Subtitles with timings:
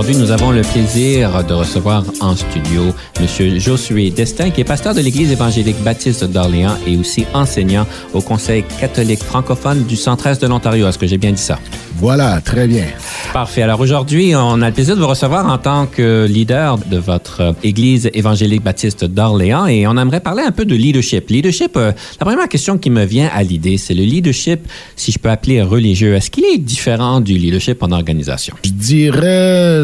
[0.00, 3.58] Aujourd'hui, nous avons le plaisir de recevoir en studio M.
[3.58, 8.64] Josué Destin, qui est pasteur de l'Église évangélique baptiste d'Orléans et aussi enseignant au Conseil
[8.80, 10.88] catholique francophone du centre-est de l'Ontario.
[10.88, 11.58] Est-ce que j'ai bien dit ça?
[12.00, 12.86] Voilà, très bien.
[13.34, 13.60] Parfait.
[13.60, 17.54] Alors aujourd'hui, on a le plaisir de vous recevoir en tant que leader de votre
[17.62, 21.28] Église évangélique baptiste d'Orléans et on aimerait parler un peu de leadership.
[21.28, 24.60] Leadership, euh, la première question qui me vient à l'idée, c'est le leadership,
[24.96, 26.14] si je peux appeler religieux.
[26.14, 28.56] Est-ce qu'il est différent du leadership en organisation?
[28.64, 29.82] Je dirais,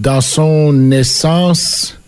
[0.00, 1.98] dans son essence,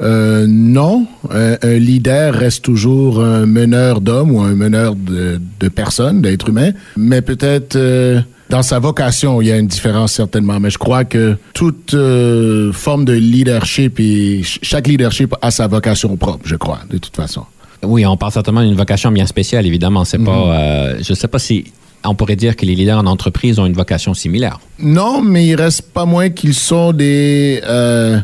[0.00, 1.06] euh, non.
[1.28, 6.50] Un, un leader reste toujours un meneur d'hommes ou un meneur de, de personnes, d'êtres
[6.50, 7.74] humains, mais peut-être...
[7.74, 8.20] euh,
[8.54, 12.72] dans sa vocation, il y a une différence certainement, mais je crois que toute euh,
[12.72, 17.16] forme de leadership et ch- chaque leadership a sa vocation propre, je crois, de toute
[17.16, 17.42] façon.
[17.82, 20.04] Oui, on parle certainement d'une vocation bien spéciale, évidemment.
[20.04, 21.64] C'est pas, euh, je sais pas si
[22.04, 24.60] on pourrait dire que les leaders en entreprise ont une vocation similaire.
[24.78, 28.20] Non, mais il reste pas moins qu'ils sont des euh,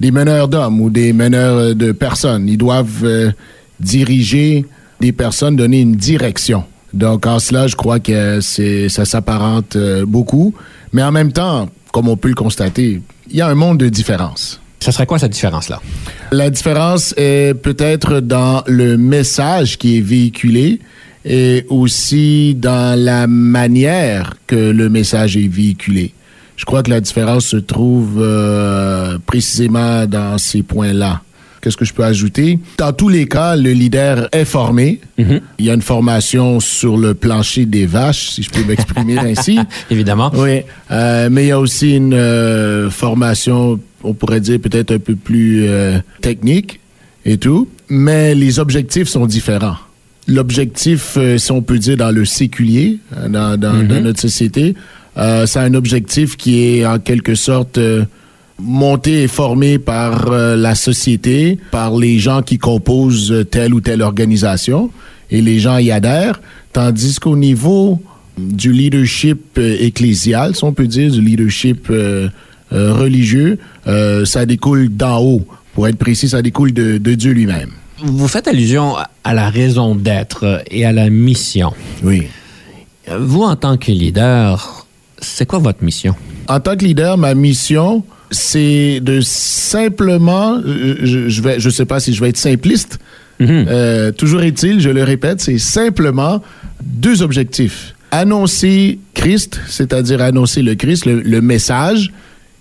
[0.00, 2.48] des meneurs d'hommes ou des meneurs de personnes.
[2.48, 3.06] Ils doivent
[3.78, 4.64] diriger
[5.00, 6.64] des personnes, donner une direction.
[6.92, 10.54] Donc en cela, je crois que c'est ça s'apparente euh, beaucoup,
[10.92, 13.88] mais en même temps, comme on peut le constater, il y a un monde de
[13.88, 14.60] différence.
[14.80, 15.80] Ça serait quoi cette différence-là?
[16.30, 20.80] La différence est peut-être dans le message qui est véhiculé
[21.24, 26.14] et aussi dans la manière que le message est véhiculé.
[26.56, 31.22] Je crois que la différence se trouve euh, précisément dans ces points-là.
[31.68, 32.58] Qu'est-ce que je peux ajouter?
[32.78, 35.00] Dans tous les cas, le leader est formé.
[35.18, 39.58] Il y a une formation sur le plancher des vaches, si je peux m'exprimer ainsi.
[39.90, 40.32] Évidemment.
[40.34, 44.98] Oui, euh, mais il y a aussi une euh, formation, on pourrait dire peut-être un
[44.98, 46.80] peu plus euh, technique
[47.26, 49.76] et tout, mais les objectifs sont différents.
[50.26, 54.74] L'objectif, si on peut dire dans le séculier, dans, dans notre société,
[55.18, 57.78] euh, c'est un objectif qui est en quelque sorte
[58.58, 64.02] monté et formé par euh, la société, par les gens qui composent telle ou telle
[64.02, 64.90] organisation,
[65.30, 66.40] et les gens y adhèrent,
[66.72, 68.00] tandis qu'au niveau
[68.38, 72.28] du leadership euh, ecclésial, si on peut dire, du leadership euh,
[72.72, 73.58] euh, religieux,
[74.24, 75.46] ça découle d'en haut.
[75.74, 77.70] Pour être précis, ça découle de, de Dieu lui-même.
[78.02, 78.94] Vous faites allusion
[79.24, 81.72] à la raison d'être et à la mission.
[82.02, 82.28] Oui.
[83.18, 84.86] Vous, en tant que leader,
[85.18, 86.14] c'est quoi votre mission?
[86.46, 91.86] En tant que leader, ma mission, c'est de simplement, euh, je, je vais, je sais
[91.86, 92.98] pas si je vais être simpliste.
[93.40, 96.42] Euh, toujours est-il, je le répète, c'est simplement
[96.82, 97.94] deux objectifs.
[98.10, 102.12] Annoncer Christ, c'est-à-dire annoncer le Christ, le, le message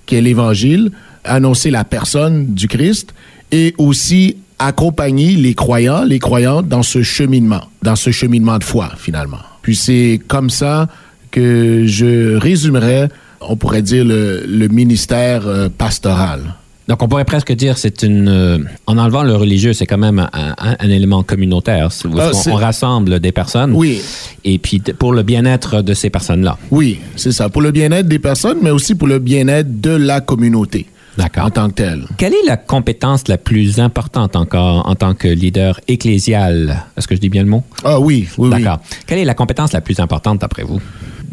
[0.05, 0.91] qui est l'évangile,
[1.23, 3.13] annoncer la personne du Christ
[3.51, 8.91] et aussi accompagner les croyants, les croyantes dans ce cheminement, dans ce cheminement de foi
[8.97, 9.39] finalement.
[9.61, 10.87] Puis c'est comme ça
[11.31, 13.09] que je résumerais,
[13.41, 16.41] on pourrait dire, le, le ministère euh, pastoral.
[16.87, 18.29] Donc, on pourrait presque dire c'est une.
[18.29, 21.89] euh, en enlevant le religieux, c'est quand même un, un- un élément communautaire.
[22.17, 23.73] Ah, on, rassemble des personnes.
[23.73, 23.99] Oui.
[24.45, 26.57] Et puis, pour le bien-être de ces personnes-là.
[26.71, 27.49] Oui, c'est ça.
[27.49, 30.85] Pour le bien-être des personnes, mais aussi pour le bien-être de la communauté
[31.17, 31.43] D'accord.
[31.45, 32.05] en tant que telle.
[32.17, 36.85] Quelle est la compétence la plus importante encore en tant que leader ecclésial?
[36.95, 37.63] Est-ce que je dis bien le mot?
[37.83, 38.63] Ah oui, oui, oui.
[38.63, 38.79] D'accord.
[39.05, 40.79] Quelle est la compétence la plus importante d'après vous?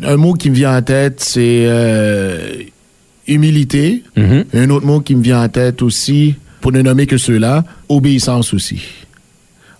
[0.02, 2.54] Un mot qui me vient en tête, c'est euh,
[3.26, 4.02] humilité.
[4.16, 4.44] Mhm.
[4.54, 8.54] Un autre mot qui me vient en tête aussi, pour ne nommer que ceux-là, obéissance
[8.54, 8.82] aussi.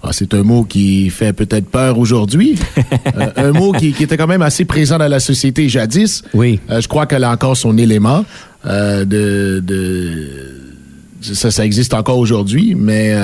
[0.06, 2.58] Ah, c'est un mot qui fait peut-être peur aujourd'hui.
[3.16, 6.24] Euh, un mot qui, qui était quand même assez présent dans la société jadis.
[6.34, 6.58] Oui.
[6.68, 8.24] Euh, je crois qu'elle a encore son élément
[8.66, 10.28] euh, de, de
[11.20, 13.14] ça, ça existe encore aujourd'hui, mais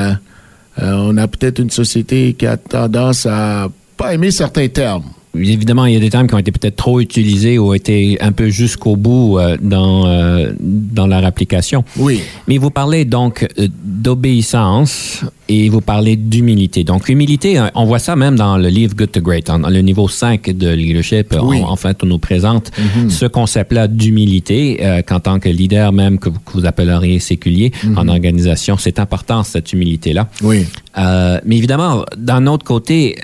[0.81, 5.07] on a peut-être une société qui a tendance à pas aimer certains termes.
[5.35, 8.32] Évidemment, il y a des termes qui ont été peut-être trop utilisés ou été un
[8.32, 11.85] peu jusqu'au bout euh, dans, euh, dans leur application.
[11.97, 12.21] Oui.
[12.49, 16.85] Mais vous parlez donc euh, d'obéissance et vous parlez d'humilité.
[16.85, 19.81] Donc, humilité, euh, on voit ça même dans le livre Good to Great, dans le
[19.81, 21.35] niveau 5 de leadership.
[21.43, 21.61] Oui.
[21.62, 22.71] En, en fait, on nous présente
[23.09, 27.73] ce concept-là d'humilité euh, qu'en tant que leader même que vous, que vous appelleriez séculier
[27.97, 30.29] en organisation, c'est important cette humilité-là.
[30.43, 30.67] Oui.
[30.99, 33.17] Euh, mais évidemment, d'un autre côté,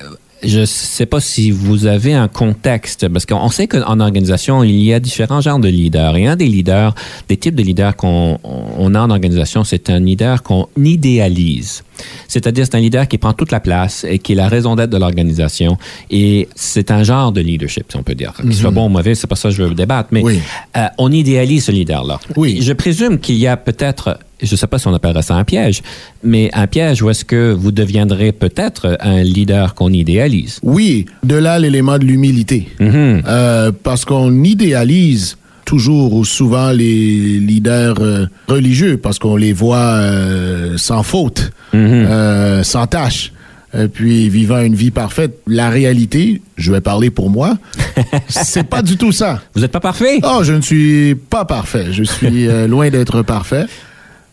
[0.42, 4.92] je sais pas si vous avez un contexte, parce qu'on sait qu'en organisation, il y
[4.92, 6.16] a différents genres de leaders.
[6.16, 6.94] Et un des leaders,
[7.28, 11.82] des types de leaders qu'on on a en organisation, c'est un leader qu'on idéalise.
[12.28, 14.90] C'est-à-dire, c'est un leader qui prend toute la place et qui est la raison d'être
[14.90, 15.76] de l'organisation.
[16.10, 18.32] Et c'est un genre de leadership, si on peut dire.
[18.40, 20.38] Qu'il soit bon ou mauvais, c'est pas ça que je veux débattre, mais Oui.
[20.76, 22.20] euh, on idéalise ce leader-là.
[22.36, 22.58] Oui.
[22.60, 25.44] Je présume qu'il y a peut-être, je ne sais pas si on appellerait ça un
[25.44, 25.82] piège,
[26.22, 30.58] mais un piège où est-ce que vous deviendrez peut-être un leader qu'on idéalise.
[30.62, 32.68] Oui, de là l'élément de l'humilité.
[32.80, 33.22] Mhm.
[33.26, 39.76] Euh, parce qu'on idéalise toujours ou souvent les leaders euh, religieux parce qu'on les voit
[39.76, 43.32] euh, sans faute, euh, sans tâche,
[43.76, 45.38] et puis vivant une vie parfaite.
[45.46, 47.58] La réalité, je vais parler pour moi,
[48.28, 49.42] c'est pas du tout ça.
[49.54, 50.20] Vous n'êtes pas parfait?
[50.22, 51.92] Oh, je ne suis pas parfait.
[51.92, 53.66] Je suis loin d'être parfait.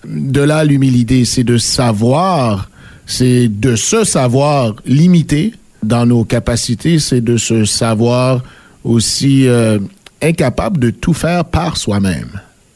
[0.07, 2.69] De là, l'humilité, c'est de savoir,
[3.05, 8.43] c'est de se savoir limité dans nos capacités, c'est de se savoir
[8.83, 9.47] aussi
[10.23, 12.29] incapable de tout faire par soi-même.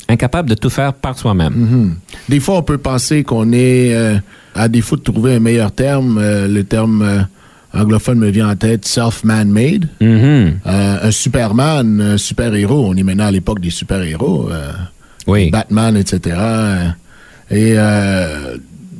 [0.10, 1.54] Incapable de tout faire par soi-même.
[1.54, 1.96] Mhm.
[2.30, 4.18] Des fois, on peut penser qu'on est, euh,
[4.56, 7.22] à défaut de trouver un meilleur terme, euh, le terme euh,
[7.74, 9.88] anglophone me vient en tête, self-man-made.
[10.02, 10.60] Mhm.
[10.66, 14.50] Euh, un Superman, un super-héros, on est maintenant à l'époque des super-héros,
[15.28, 15.50] Oui.
[15.50, 16.38] Batman, etc.
[17.52, 17.76] Et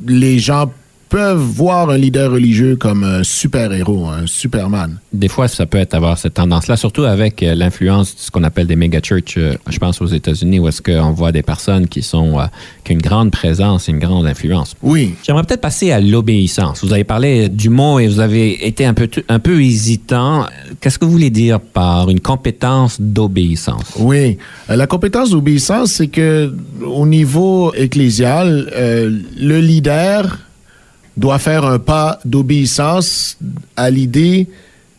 [0.06, 0.70] les gens
[1.08, 4.98] peuvent voir un leader religieux comme un super-héros, un Superman.
[5.12, 8.44] Des fois, ça peut être avoir cette tendance-là, surtout avec euh, l'influence de ce qu'on
[8.44, 12.02] appelle des méga-churches, euh, je pense aux États-Unis, où est-ce qu'on voit des personnes qui
[12.02, 12.44] sont euh,
[12.84, 14.74] qui ont une grande présence et une grande influence.
[14.82, 15.14] Oui.
[15.24, 16.84] J'aimerais peut-être passer à l'obéissance.
[16.84, 20.46] Vous avez parlé du mot et vous avez été un peu, un peu hésitant.
[20.80, 23.94] Qu'est-ce que vous voulez dire par une compétence d'obéissance?
[23.98, 24.38] Oui.
[24.68, 26.54] La compétence d'obéissance, c'est que
[26.84, 30.38] au niveau ecclésial, le leader
[31.18, 33.36] doit faire un pas d'obéissance
[33.76, 34.48] à l'idée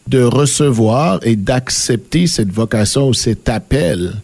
[0.08, 4.16] de recevoir et d'accepter cette vocation ou cet appel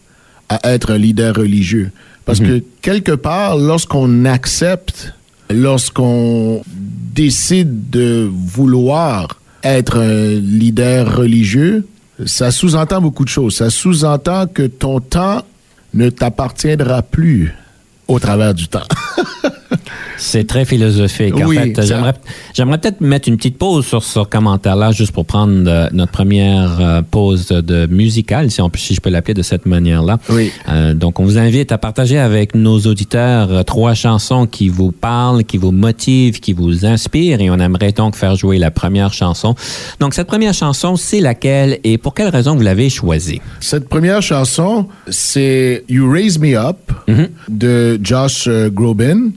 [0.48, 1.90] à être un leader religieux.
[2.24, 5.14] Parce que quelque part, lorsqu'on accepte,
[5.48, 11.86] lorsqu'on décide de vouloir être un leader religieux,
[12.26, 13.56] ça sous-entend beaucoup de choses.
[13.56, 15.42] Ça sous-entend que ton temps
[15.94, 17.54] ne t'appartiendra plus
[18.08, 18.88] au travers du temps.
[20.18, 21.34] C'est très philosophique.
[21.34, 22.14] En fait, j'aimerais,
[22.54, 26.80] j'aimerais peut-être mettre une petite pause sur ce commentaire-là, juste pour prendre euh, notre première
[26.80, 30.18] euh, pause de musicale, si, on, si je peux l'appeler de cette manière-là.
[30.30, 30.50] Oui.
[30.68, 35.44] Euh, donc, on vous invite à partager avec nos auditeurs trois chansons qui vous parlent,
[35.44, 39.54] qui vous motivent, qui vous inspirent, et on aimerait donc faire jouer la première chanson.
[40.00, 43.40] Donc, cette première chanson, c'est laquelle et pour quelle raison vous l'avez choisie?
[43.60, 46.78] Cette première chanson, c'est You Raise Me Up
[47.48, 49.30] de Josh Groban.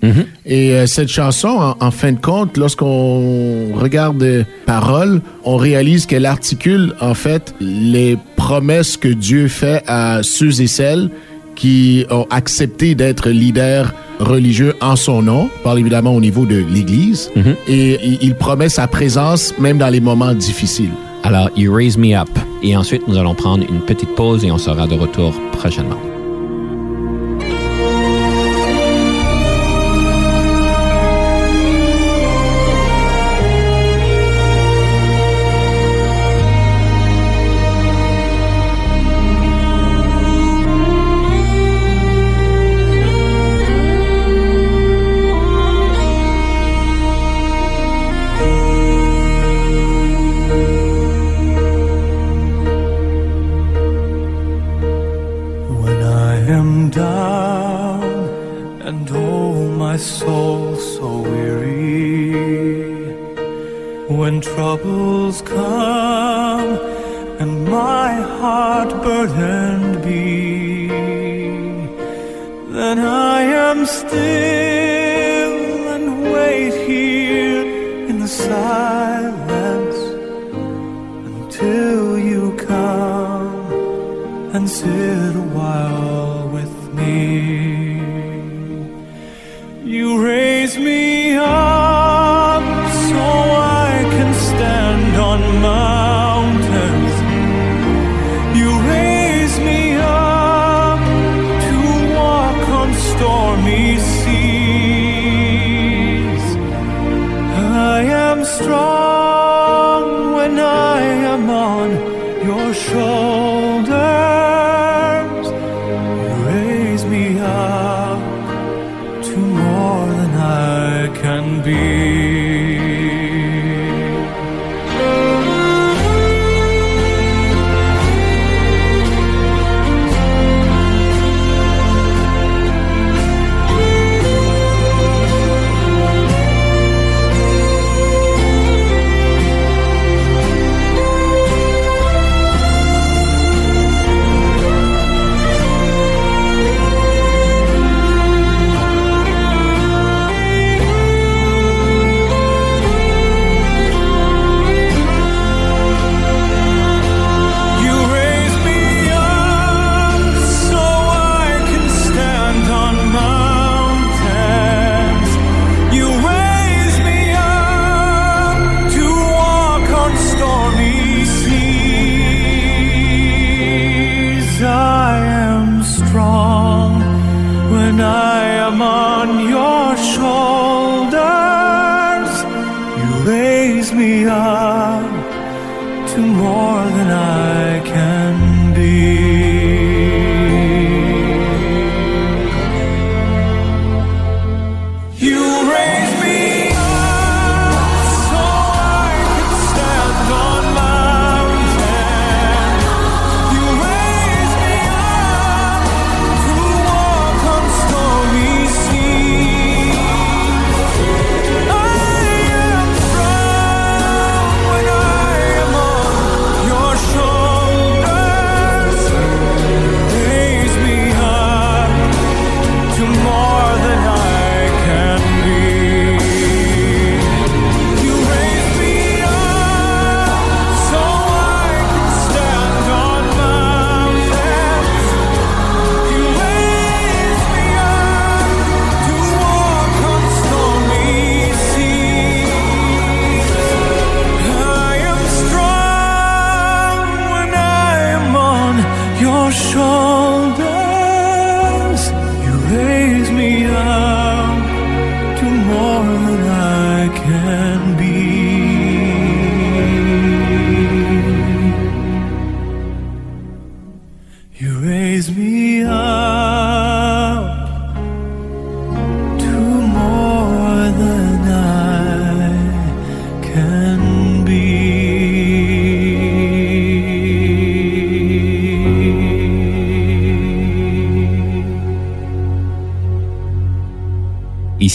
[0.50, 6.08] Et euh, cette chanson, en, en fin de compte, lorsqu'on regarde les paroles, on réalise
[6.08, 11.12] qu'elle articule en fait les promesses que Dieu fait à ceux et celles
[11.56, 17.30] qui ont accepté d'être leaders religieux en son nom, parle évidemment au niveau de l'Église,
[17.68, 20.92] et il, il promet sa présence même dans les moments difficiles.
[21.24, 22.30] Alors, You Raise Me Up.
[22.64, 26.00] Et ensuite, nous allons prendre une petite pause et on sera de retour prochainement.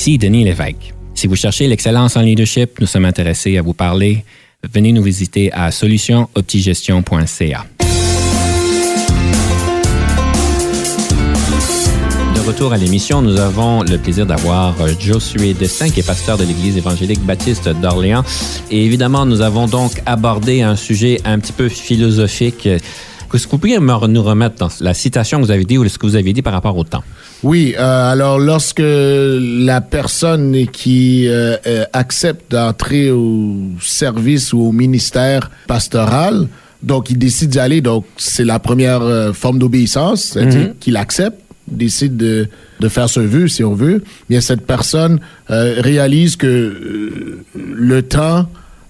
[0.07, 0.93] Ici Denis Lévesque.
[1.15, 4.23] Si vous cherchez l'excellence en leadership, nous sommes intéressés à vous parler.
[4.71, 7.65] Venez nous visiter à solutionoptigestion.ca.
[12.35, 16.37] De retour à l'émission, nous avons le plaisir d'avoir euh, Josué Destin, qui est pasteur
[16.37, 18.25] de l'Église évangélique baptiste d'Orléans.
[18.71, 22.67] Et évidemment, nous avons donc abordé un sujet un petit peu philosophique.
[22.67, 25.97] Est-ce que vous pourriez nous remettre dans la citation que vous avez dit ou ce
[25.97, 27.05] que vous avez dit par rapport au temps?
[27.45, 34.73] Oui, euh, alors lorsque la personne qui euh, euh, accepte d'entrer au service ou au
[34.73, 36.49] ministère pastoral,
[36.83, 41.39] donc il décide d'y aller, donc c'est la première euh, forme d'obéissance, c'est-à-dire qu'il accepte,
[41.69, 42.49] décide de,
[42.81, 45.21] de faire ce vœu, si on veut, bien cette personne
[45.51, 48.47] euh, réalise que le temps,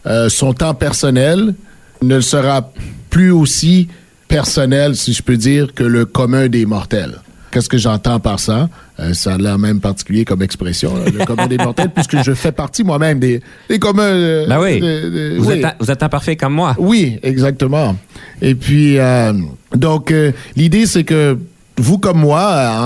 [0.06, 1.54] euh, son temps personnel
[2.02, 2.72] ne sera
[3.10, 3.88] plus aussi
[4.28, 7.20] personnel, si je peux dire, que le commun des mortels.
[7.54, 8.68] Qu'est-ce que j'entends par ça?
[8.98, 12.34] Euh, ça a l'air même particulier comme expression, là, le commun des mortels, puisque je
[12.34, 14.02] fais partie moi-même des, des communs.
[14.02, 14.80] euh, Ben oui.
[14.80, 15.60] de- de- Vous, oui.
[15.62, 16.74] êtes, vous êtes imparfait comme moi.
[16.78, 17.96] Oui, exactement.
[18.42, 19.32] Et puis, euh,
[19.74, 21.38] donc, euh, l'idée, c'est que
[21.78, 22.40] vous comme moi,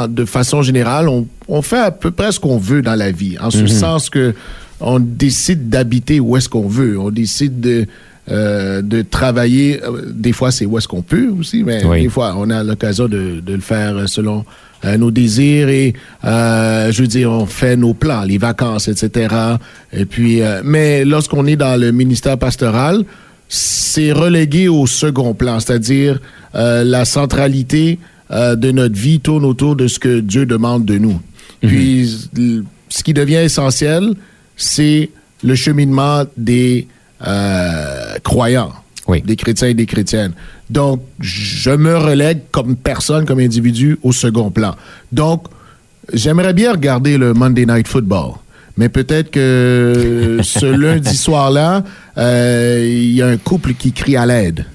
[0.05, 3.11] euh, de façon générale, on, on fait à peu près ce qu'on veut dans la
[3.11, 4.35] vie, en ce sens que
[4.81, 7.87] on décide d'habiter où est-ce qu'on veut, on décide de
[8.31, 9.81] euh, de travailler.
[9.83, 12.03] euh, Des fois, c'est où est-ce qu'on peut aussi, mais Oui.
[12.03, 14.45] des fois, on a l'occasion de, de le faire selon
[14.85, 15.93] euh, nos désirs et,
[16.25, 19.35] euh, je veux dire, on fait nos plans, les vacances, etc.
[19.93, 23.05] Et puis, euh, mais lorsqu'on est dans le ministère pastoral,
[23.49, 26.21] c'est relégué au second plan, c'est-à-dire
[26.55, 27.99] euh, la centralité
[28.31, 31.19] euh, de notre vie tourne autour de ce que Dieu demande de nous.
[31.63, 34.13] Puis, l- ce qui devient essentiel,
[34.57, 35.11] c'est
[35.43, 36.87] le cheminement des
[37.27, 38.73] euh, croyants,
[39.07, 39.23] Oui.
[39.23, 40.33] des chrétiens et des chrétiennes.
[40.71, 44.75] Donc, je me relègue comme personne, comme individu, au second plan.
[45.13, 45.45] Donc,
[46.13, 48.33] j'aimerais bien regarder le Monday Night Football.
[48.77, 51.85] Mais peut-être que ce lundi soir-là,
[52.17, 54.67] euh, il y a un couple qui crie à l'aide.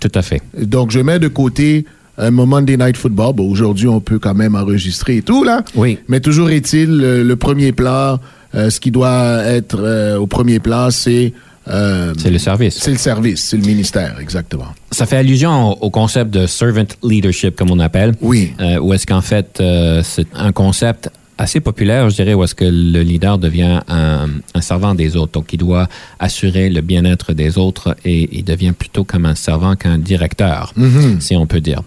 [0.00, 0.42] Tout à fait.
[0.60, 1.86] Donc, je mets de côté
[2.18, 3.34] un Monday Night Football.
[3.34, 5.62] Bon, aujourd'hui, on peut quand même enregistrer et tout, là.
[5.74, 5.98] Oui.
[6.08, 8.18] Mais toujours est-il, le, le premier plan,
[8.54, 11.32] euh, ce qui doit être euh, au premier plan, c'est...
[11.68, 12.78] euh, C'est le service.
[12.78, 14.68] C'est le service, c'est le ministère, exactement.
[14.90, 18.14] Ça fait allusion au, au concept de servant leadership, comme on appelle.
[18.20, 18.52] Oui.
[18.60, 22.54] Euh, où est-ce qu'en fait, euh, c'est un concept assez populaire, je dirais, où est-ce
[22.54, 25.32] que le leader devient un, un servant des autres.
[25.32, 25.86] Donc, il doit
[26.18, 30.72] assurer le bien-être des autres et il devient plutôt comme un servant qu'un directeur,
[31.20, 31.82] si on peut dire.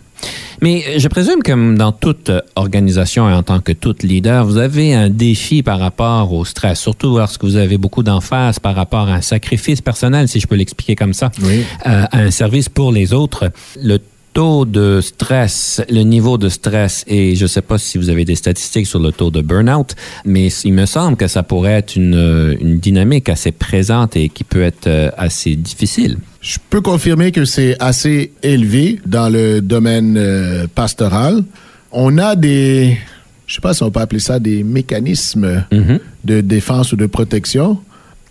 [0.62, 4.94] Mais je présume que dans toute organisation et en tant que tout leader, vous avez
[4.94, 9.14] un défi par rapport au stress, surtout lorsque vous avez beaucoup d'emphase par rapport à
[9.14, 11.64] un sacrifice personnel, si je peux l'expliquer comme ça, Oui.
[11.88, 13.52] euh, à un service pour les autres.
[13.82, 14.00] Le
[14.40, 18.24] taux de stress, le niveau de stress, et je ne sais pas si vous avez
[18.24, 21.98] des statistiques sur le taux de burn-out, mais il me semble que ça pourrait être
[21.98, 26.18] une, une dynamique assez présente et qui peut être euh, assez difficile.
[26.40, 31.44] Je peux confirmer que c'est assez élevé dans le domaine euh, pastoral.
[31.92, 32.98] On a des
[33.46, 36.00] je sais pas si on peut appeler ça des mécanismes Mhm.
[36.24, 37.78] de défense ou de protection,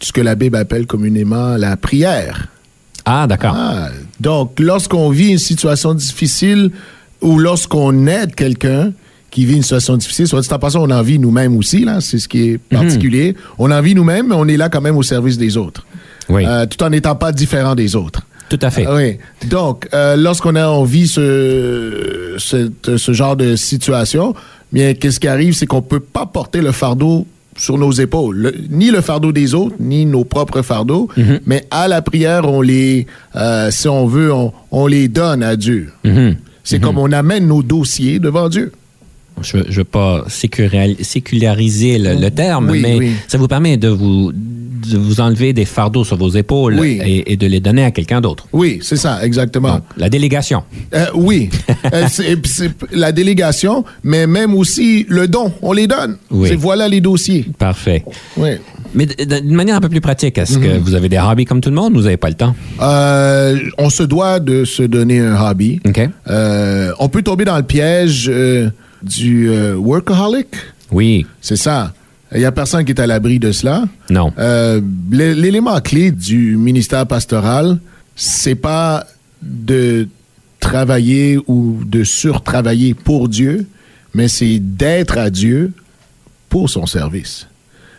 [0.01, 2.49] ce que la Bible appelle communément la prière.
[3.11, 3.55] Ah, d'accord.
[3.57, 3.89] Ah,
[4.21, 6.71] donc, lorsqu'on vit une situation difficile
[7.23, 8.93] ou lorsqu'on aide quelqu'un
[9.31, 12.01] qui vit une situation difficile, soit dit en passant, on en vit nous-mêmes aussi, là,
[12.01, 13.35] c'est ce qui est particulier.
[13.59, 15.87] On en vit nous-mêmes, mais on est là quand même au service des autres,
[16.29, 18.21] Oui, Euh, tout en n'étant pas différent des autres.
[18.51, 18.85] tout à fait.
[18.87, 19.19] Ah Oui.
[19.49, 24.35] Donc, euh, lorsqu'on a, on vit ce, cette- ce genre de situation,
[24.73, 27.27] bien, qu'est-ce qui arrive, c'est qu'on peut pas porter le fardeau
[27.59, 31.09] sur nos épaules, Le- ni le fardeau des autres, ni nos propres fardeaux,
[31.45, 35.57] mais à la prière, on les, euh, si on veut, on, on les donne à
[35.57, 35.91] Dieu.
[36.05, 36.37] Mhm.
[36.65, 38.73] C'est comme on amène nos dossiers devant Dieu.
[39.43, 43.13] Je ne veux pas séculariser le, le terme, Oui, mais oui.
[43.27, 46.99] ça vous permet de vous, de vous enlever des fardeaux sur vos épaules Oui.
[47.05, 48.47] et, et de les donner à quelqu'un d'autre.
[48.53, 49.75] Oui, c'est ça, exactement.
[49.75, 50.63] Donc, la délégation.
[50.95, 51.51] Euh, oui,
[51.93, 56.17] Euh, c'est la délégation, mais même aussi le don, on les donne.
[56.31, 56.49] Oui.
[56.51, 57.47] C'est voilà les dossiers.
[57.59, 58.05] Parfait.
[58.37, 58.51] Oui.
[58.95, 61.71] Mais d'une manière un peu plus pratique, est-ce que vous avez des hobbies comme tout
[61.71, 62.55] le monde ou vous n'avez pas le temps?
[62.81, 65.81] Euh, on se doit de se donner un hobby.
[65.87, 66.01] OK.
[66.29, 68.31] Euh, on peut tomber dans le piège
[69.03, 70.49] du euh, workaholic?
[70.91, 71.27] Oui.
[71.41, 71.93] C'est ça.
[72.35, 73.85] Il n'y a personne qui est à l'abri de cela.
[74.11, 74.33] Non.
[74.39, 77.79] Euh, l'é- L'élément clé du ministère pastoral,
[78.17, 79.07] c'est pas
[79.43, 80.09] de
[80.61, 83.67] travailler ou de surtravailler pour Dieu,
[84.15, 85.73] mais c'est d'être à Dieu
[86.49, 87.47] pour son service.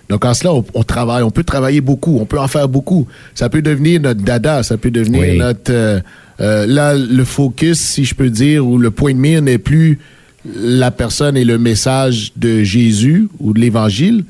[0.10, 3.08] Donc en cela, on, on travaille, on peut travailler beaucoup, on peut en faire beaucoup.
[3.36, 5.38] Ça peut devenir notre dada, ça peut devenir Oui.
[5.38, 5.71] notre...
[5.71, 6.00] euh,
[6.41, 10.00] euh, là, le focus, si je peux dire, ou le point de mire n'est plus
[10.45, 14.23] la personne et le message de Jésus ou de l'Évangile,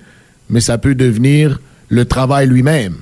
[0.50, 2.96] mais ça peut devenir le travail lui-même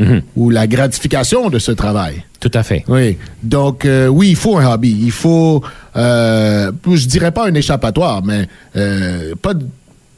[0.00, 0.22] Mhm.
[0.34, 2.24] ou la gratification de ce travail.
[2.40, 2.84] Tout à fait.
[2.88, 3.16] Oui.
[3.44, 4.96] Donc, euh, oui, il faut un hobby.
[5.00, 5.62] Il faut,
[5.96, 9.52] euh, je dirais pas un échappatoire, mais euh, pas,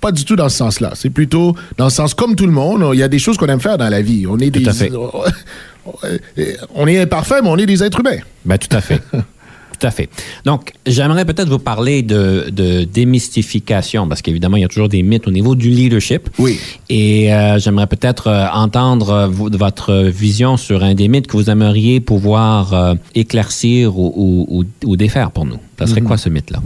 [0.01, 0.93] pas du tout dans ce sens-là.
[0.95, 2.85] C'est plutôt dans le sens comme tout le monde.
[2.95, 4.27] Il y a des choses qu'on aime faire dans la vie.
[4.27, 4.91] On est Tout des, à fait.
[6.75, 8.19] on est imparfait, mais on est des êtres humains.
[8.45, 9.01] Ben, tout à fait.
[9.79, 10.09] tout à fait.
[10.45, 15.03] Donc, j'aimerais peut-être vous parler de, de démystification, parce qu'évidemment, il y a toujours des
[15.03, 16.29] mythes au niveau du leadership.
[16.39, 16.59] Oui.
[16.89, 21.37] Et euh, j'aimerais peut-être euh, entendre euh, vo- votre vision sur un des mythes que
[21.37, 25.59] vous aimeriez pouvoir éclaircir ou, ou- ou- ou défaire pour nous.
[25.79, 26.61] Ça serait quoi ce mythe-là?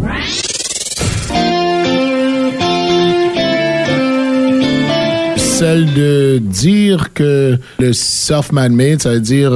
[5.37, 9.53] Celle de dire que le self-man made, ça veut dire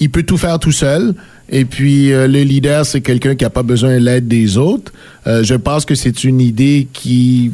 [0.00, 1.14] il peut tout faire tout seul.
[1.50, 4.92] Et puis euh, le leader, c'est quelqu'un qui n'a pas besoin de l'aide des autres.
[5.26, 7.52] Euh, je pense que c'est une idée qui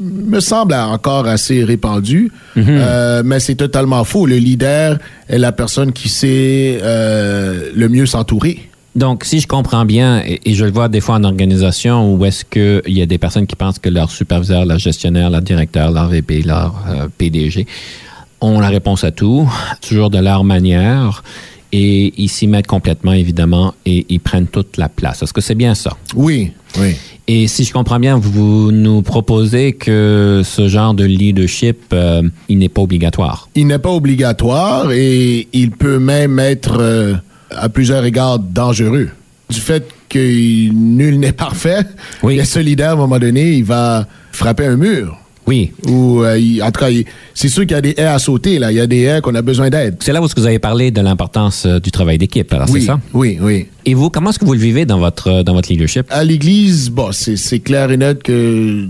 [0.00, 4.26] me semble encore assez répandue, Euh, mais c'est totalement faux.
[4.26, 8.68] Le leader est la personne qui sait le mieux s'entourer.
[8.94, 12.24] Donc, si je comprends bien, et, et je le vois des fois en organisation où
[12.24, 15.90] est-ce qu'il y a des personnes qui pensent que leur superviseur, leur gestionnaire, leur directeur,
[15.92, 16.74] leur VP, leur
[17.16, 17.66] PDG
[18.40, 19.48] ont la réponse à tout,
[19.86, 21.22] toujours de leur manière,
[21.72, 25.22] et ils s'y mettent complètement, évidemment, et ils prennent toute la place.
[25.22, 25.96] Est-ce que c'est bien ça?
[26.16, 26.96] Oui, oui.
[27.30, 32.58] Et si je comprends bien, vous nous proposez que ce genre de leadership, euh, il
[32.58, 33.48] n'est pas obligatoire.
[33.54, 37.14] Il n'est pas obligatoire et il peut même être euh,
[37.50, 39.10] à plusieurs égards dangereux.
[39.50, 41.80] Du fait que nul n'est parfait,
[42.22, 42.40] Oui.
[42.40, 45.18] a ce leader, à un moment donné, il va frapper un mur.
[45.48, 45.72] Oui.
[45.88, 46.90] Ou, euh, il- en tout cas,
[47.34, 48.70] c'est sûr qu'il y a des haies à sauter, là.
[48.70, 49.96] Il y a des haies qu'on a besoin d'aide.
[50.00, 52.52] C'est là où vous avez parlé de l'importance euh, du travail d'équipe.
[52.52, 53.00] Alors, Oui, c'est ça?
[53.14, 53.66] oui, oui.
[53.86, 56.06] Et vous, comment est-ce que vous le vivez dans votre, euh, dans votre leadership?
[56.10, 58.86] À l'église, bon, c'est c'est clair et net que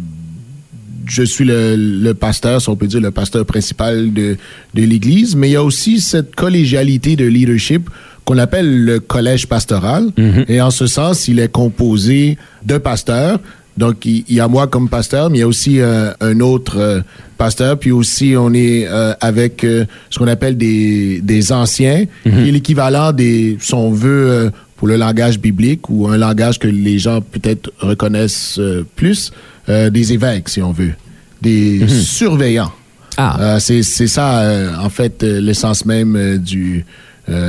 [1.06, 4.36] je suis le, le pasteur, si on peut dire, le pasteur principal de,
[4.74, 7.88] de l'église, mais il y a aussi cette collégialité de leadership
[8.26, 10.08] qu'on appelle le collège pastoral.
[10.48, 13.40] Et en ce sens, il est composé de pasteurs.
[13.78, 16.78] Donc, il, y a moi comme pasteur, mais il y a aussi euh, un autre
[16.78, 17.00] euh,
[17.38, 17.78] pasteur.
[17.78, 23.12] Puis aussi, on est euh, avec ce qu'on appelle des, des anciens, qui est l'équivalent
[23.12, 27.70] des, si on veut, pour le langage biblique ou un langage que les gens peut-être
[27.78, 28.60] reconnaissent
[28.96, 29.32] plus,
[29.68, 30.94] des évêques, si on veut,
[31.40, 32.72] des surveillants.
[33.16, 36.84] Ah, c'est ça, en fait, l'essence même du,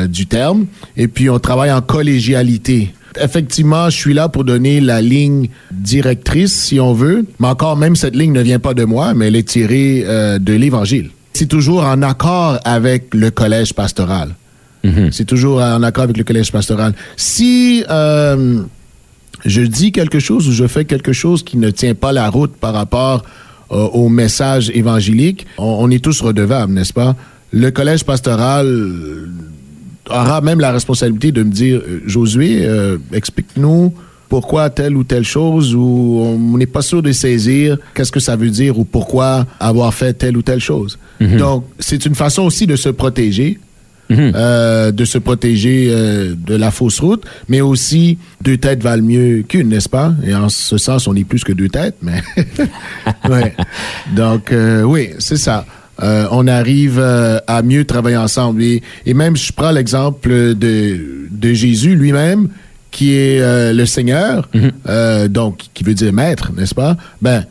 [0.08, 0.68] du terme.
[0.96, 2.94] Et puis, on travaille en collégialité.
[3.22, 7.26] Effectivement, je suis là pour donner la ligne directrice, si on veut.
[7.40, 10.40] Mais encore, même cette ligne ne vient pas de moi, mais elle est tirée euh,
[10.40, 11.12] de l'Évangile.
[11.34, 14.36] C'est toujours en accord avec le collège pastoral.
[14.84, 15.12] mhm.
[15.12, 16.94] C'est toujours en accord avec le collège pastoral.
[17.16, 18.62] Si euh,
[19.46, 22.54] je dis quelque chose ou je fais quelque chose qui ne tient pas la route
[22.56, 23.24] par rapport
[23.72, 27.16] euh, au message évangélique, on, on est tous redevables, n'est-ce pas?
[27.52, 28.68] Le collège pastoral
[30.10, 33.94] aura même la responsabilité de me dire, euh, Josué, euh, explique-nous
[34.28, 38.36] pourquoi telle ou telle chose ou on n'est pas sûr de saisir qu'est-ce que ça
[38.36, 41.00] veut dire ou pourquoi avoir fait telle ou telle chose.
[41.20, 43.60] Donc, c'est une façon aussi de se protéger.
[44.12, 49.44] euh, de se protéger euh, de la fausse route, mais aussi deux têtes valent mieux
[49.48, 50.14] qu'une, n'est-ce pas?
[50.26, 52.20] Et en ce sens, on est plus que deux têtes, mais
[53.30, 53.56] ouais.
[54.16, 55.64] Donc euh, oui, c'est ça.
[56.02, 58.64] Euh, on arrive euh, à mieux travailler ensemble.
[58.64, 62.50] Et, et même, je prends l'exemple de, de Jésus lui-même,
[62.92, 64.50] qui est euh, le Seigneur,
[64.88, 66.98] euh, donc qui veut dire maître, n'est-ce pas?
[67.22, 67.46] Ben,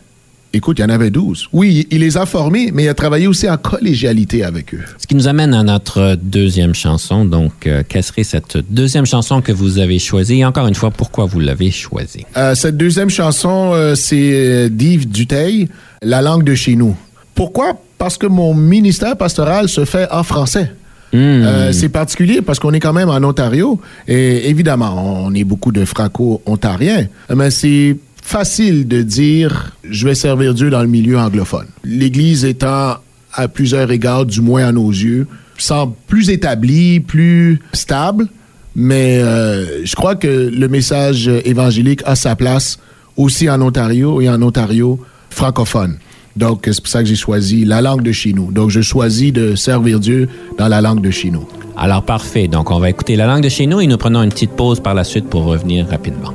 [0.52, 1.48] écoute, il y en avait 12.
[1.52, 4.82] Oui, il les a formés, mais il a travaillé aussi en collégialité avec eux.
[4.98, 7.24] Ce qui nous amène à notre deuxième chanson.
[7.24, 10.40] Donc, euh, quelle serait cette deuxième chanson que vous avez choisie?
[10.40, 12.24] Et encore une fois, pourquoi vous l'avez choisie?
[12.36, 15.68] Euh, cette deuxième chanson, euh, c'est d'Yves Duteil,
[16.02, 16.96] La langue de chez nous.
[17.38, 17.80] Pourquoi?
[17.98, 20.72] Parce que mon ministère pastoral se fait en français.
[21.14, 25.70] Euh, c'est particulier parce qu'on est quand même en Ontario et évidemment, on est beaucoup
[25.70, 31.66] de franco-ontariens, mais c'est facile de dire je vais servir Dieu dans le milieu anglophone.
[31.84, 32.96] L'Église étant
[33.32, 38.26] à plusieurs égards, du moins à nos yeux, semble plus établie, plus stable,
[38.74, 42.80] mais euh, je crois que le message évangélique a sa place
[43.16, 44.98] aussi en Ontario et en Ontario
[45.30, 45.98] francophone.
[46.36, 48.52] Donc, c'est pour ça que j'ai choisi la langue de chez nous.
[48.52, 51.48] Donc, je choisis de servir Dieu dans la langue de chez nous.
[51.76, 52.48] Alors, parfait.
[52.48, 54.80] Donc, on va écouter la langue de chez nous et nous prenons une petite pause
[54.80, 56.32] par la suite pour revenir rapidement.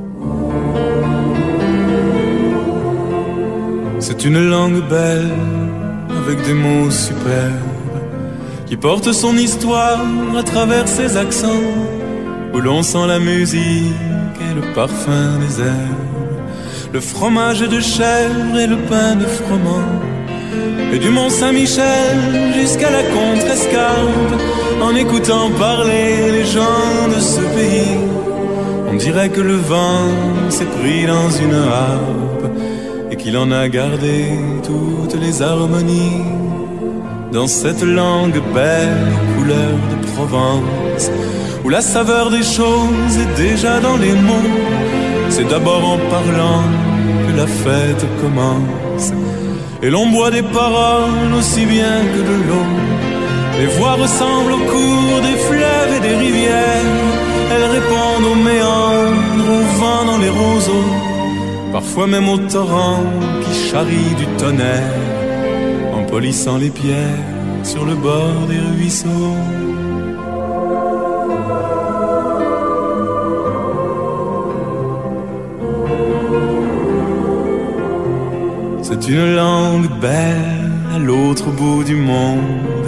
[4.00, 5.32] C'est une langue belle,
[6.10, 7.54] avec des mots superbes,
[8.66, 10.02] qui porte son histoire
[10.38, 11.64] à travers ses accents,
[12.54, 13.58] où l'on sent la musique
[14.42, 16.13] et le parfum des herbes,
[16.94, 19.90] le fromage de chèvre et le pain de froment,
[20.94, 22.18] et du Mont Saint-Michel
[22.54, 24.36] jusqu'à la Contrescarpe,
[24.80, 27.98] en écoutant parler les gens de ce pays.
[28.92, 30.06] On dirait que le vent
[30.50, 32.46] s'est pris dans une harpe
[33.10, 34.26] et qu'il en a gardé
[34.64, 36.22] toutes les harmonies.
[37.32, 41.10] Dans cette langue belle, couleur de Provence,
[41.66, 44.52] où la saveur des choses est déjà dans les mots.
[45.30, 46.62] C'est d'abord en parlant
[47.36, 49.12] la fête commence.
[49.82, 52.68] Et l'on boit des paroles aussi bien que de l'eau.
[53.60, 56.92] Les voix ressemblent au cours des fleuves et des rivières.
[57.52, 60.90] Elles répondent aux méandres, au vent dans les roseaux.
[61.72, 63.04] Parfois même au torrent
[63.44, 64.98] qui charrie du tonnerre.
[65.96, 67.28] En polissant les pierres
[67.64, 69.38] sur le bord des ruisseaux.
[78.94, 82.88] C'est une langue belle à l'autre bout du monde.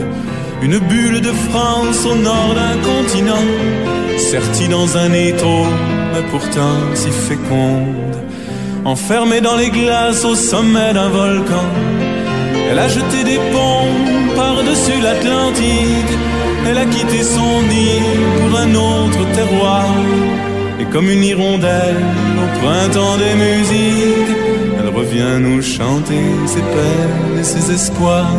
[0.62, 3.48] Une bulle de France au nord d'un continent.
[4.16, 5.66] Sertie dans un étau,
[6.14, 8.16] mais pourtant si féconde.
[8.86, 11.68] Enfermée dans les glaces au sommet d'un volcan.
[12.70, 16.14] Elle a jeté des ponts par-dessus l'Atlantique.
[16.68, 18.04] Elle a quitté son nid
[18.38, 19.88] pour un autre terroir.
[20.80, 22.04] Et comme une hirondelle
[22.44, 24.45] au printemps des musiques,
[25.16, 28.32] revient nous chanter ses peines et ses espoirs.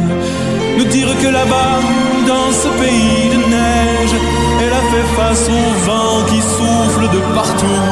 [0.78, 1.80] Nous dire que là-bas,
[2.26, 4.14] dans ce pays de neige,
[4.62, 7.82] elle a fait face au vent qui souffle de partout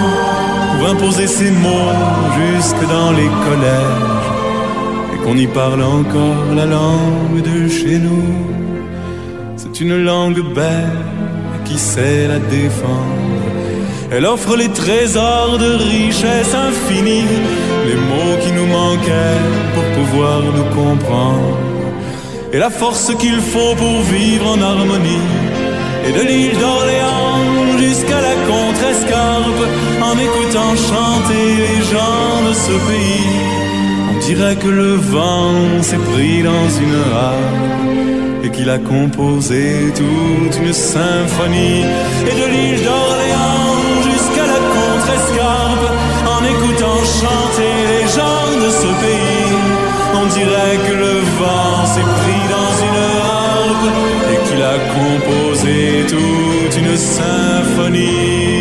[0.78, 1.92] pour imposer ses mots
[2.38, 4.30] jusque dans les collèges
[5.14, 8.34] et qu'on y parle encore la langue de chez nous.
[9.56, 11.04] C'est une langue belle
[11.64, 13.34] qui sait la défendre.
[14.10, 17.24] Elle offre les trésors de richesse infinie,
[17.86, 19.42] les mots qui nous manquaient
[19.74, 21.58] pour pouvoir nous comprendre,
[22.52, 25.28] et la force qu'il faut pour vivre en harmonie.
[26.06, 29.64] Et de l'île d'Orléans jusqu'à la Contrescarpe,
[30.08, 33.64] en écoutant chanter les gens de ce pays,
[34.10, 40.56] on dirait que le vent s'est pris dans une harpe et qu'il a composé toute
[40.62, 41.84] une symphonie.
[42.28, 43.74] Et de l'île d'Orléans
[44.10, 45.88] jusqu'à la Contrescarpe,
[46.34, 47.73] en écoutant chanter
[50.14, 53.86] on dirait que le vent s'est pris dans une harpe
[54.32, 58.54] et qu'il a composé toute une symphonie.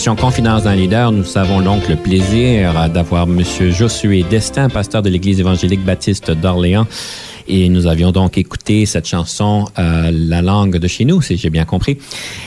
[0.00, 1.12] L'émission Confidence d'un leader.
[1.12, 3.42] Nous avons donc le plaisir d'avoir M.
[3.70, 6.86] Josué Destin, pasteur de l'Église évangélique baptiste d'Orléans.
[7.52, 11.50] Et nous avions donc écouté cette chanson, euh, La langue de chez nous, si j'ai
[11.50, 11.98] bien compris.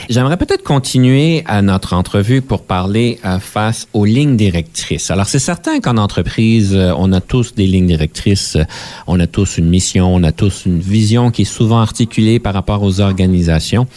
[0.09, 5.11] J'aimerais peut-être continuer à notre entrevue pour parler euh, face aux lignes directrices.
[5.11, 8.57] Alors, c'est certain qu'en entreprise, euh, on a tous des lignes directrices,
[9.05, 12.53] on a tous une mission, on a tous une vision qui est souvent articulée par
[12.53, 13.87] rapport aux organisations.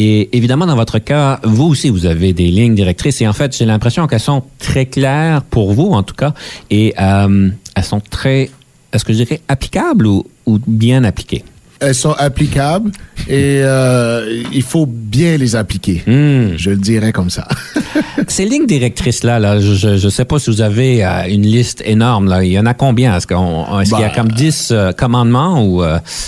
[0.00, 3.20] Et évidemment, dans votre cas, vous aussi, vous avez des lignes directrices.
[3.20, 6.34] Et en fait, j'ai l'impression qu'elles sont très claires pour vous, en tout cas,
[6.70, 8.48] et euh, elles sont très
[8.92, 11.42] est-ce que je dirais applicables ou, bien appliquées?
[11.80, 12.90] Elles sont applicables
[13.28, 16.02] et euh, il faut bien les appliquer.
[16.06, 16.56] Hmm.
[16.56, 17.46] Je le dirais comme ça.
[18.28, 22.28] Ces lignes directrices-là, là, je ne sais pas si vous avez euh, une liste énorme.
[22.28, 22.42] Là.
[22.42, 23.16] Il y en a combien?
[23.16, 25.64] Est-ce, qu'il y a bah, comme 10 euh, commandements?
[25.64, 25.82] ou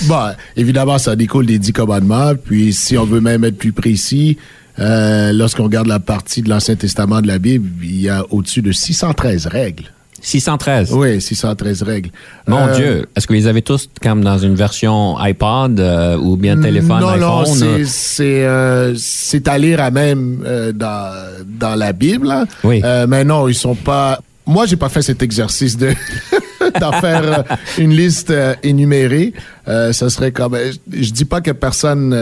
[0.09, 2.33] bah, Évidemment, ça découle des 10 commandements.
[2.43, 4.39] Puis si on veut même être plus précis,
[4.79, 8.73] lorsqu'on regarde la partie de l'Ancien Testament de la Bible, il y a au-dessus de
[8.73, 9.91] 613 règles.
[10.21, 10.93] 613.
[10.93, 12.11] Oui, 613 règles.
[12.47, 16.17] Mon euh, Dieu, est-ce que vous les avez tous comme dans une version iPod euh,
[16.17, 17.59] ou bien téléphone non, iPhone?
[17.59, 21.13] Non, c'est euh, c'est à lire à même dans,
[21.47, 22.31] dans la Bible.
[22.31, 22.47] Hein.
[22.65, 22.83] Oui.
[23.09, 24.21] mais non, ils sont pas...
[24.47, 25.93] Moi, j'ai pas fait cet exercice de
[26.81, 27.45] d'en faire
[27.79, 29.33] une liste énumérée.
[29.67, 30.57] ça serait comme...
[30.93, 32.15] Je dis pas que personne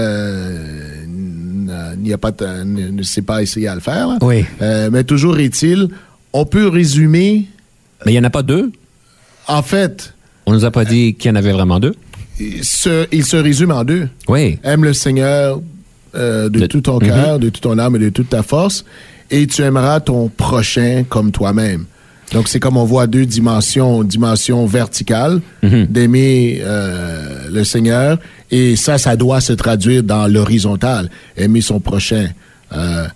[1.99, 2.33] n'y a pas
[2.65, 4.09] ne, sait pas essayer à le faire.
[4.21, 4.45] Oui.
[4.61, 5.89] mais toujours est-il,
[6.33, 7.49] on peut résumer
[8.05, 8.71] mais il n'y en a pas deux?
[9.47, 10.15] En fait.
[10.47, 11.95] On nous a pas dit qu'il y en avait vraiment deux?
[12.41, 14.09] Il se, il se résume en deux.
[14.29, 14.59] Oui.
[14.63, 15.61] Aime le Seigneur
[16.15, 17.41] euh, de, tout ton cœur, mhm.
[17.41, 18.85] de toute ton âme et de toute ta force,
[19.31, 21.85] et tu aimeras ton prochain comme toi-même.
[22.33, 25.87] Donc, c'est comme on voit deux dimensions, dimension verticale mhm.
[25.87, 28.19] d'aimer euh, le Seigneur,
[28.51, 32.29] et ça, ça doit se traduire dans l'horizontale, aimer son prochain.
[32.73, 33.07] Euh,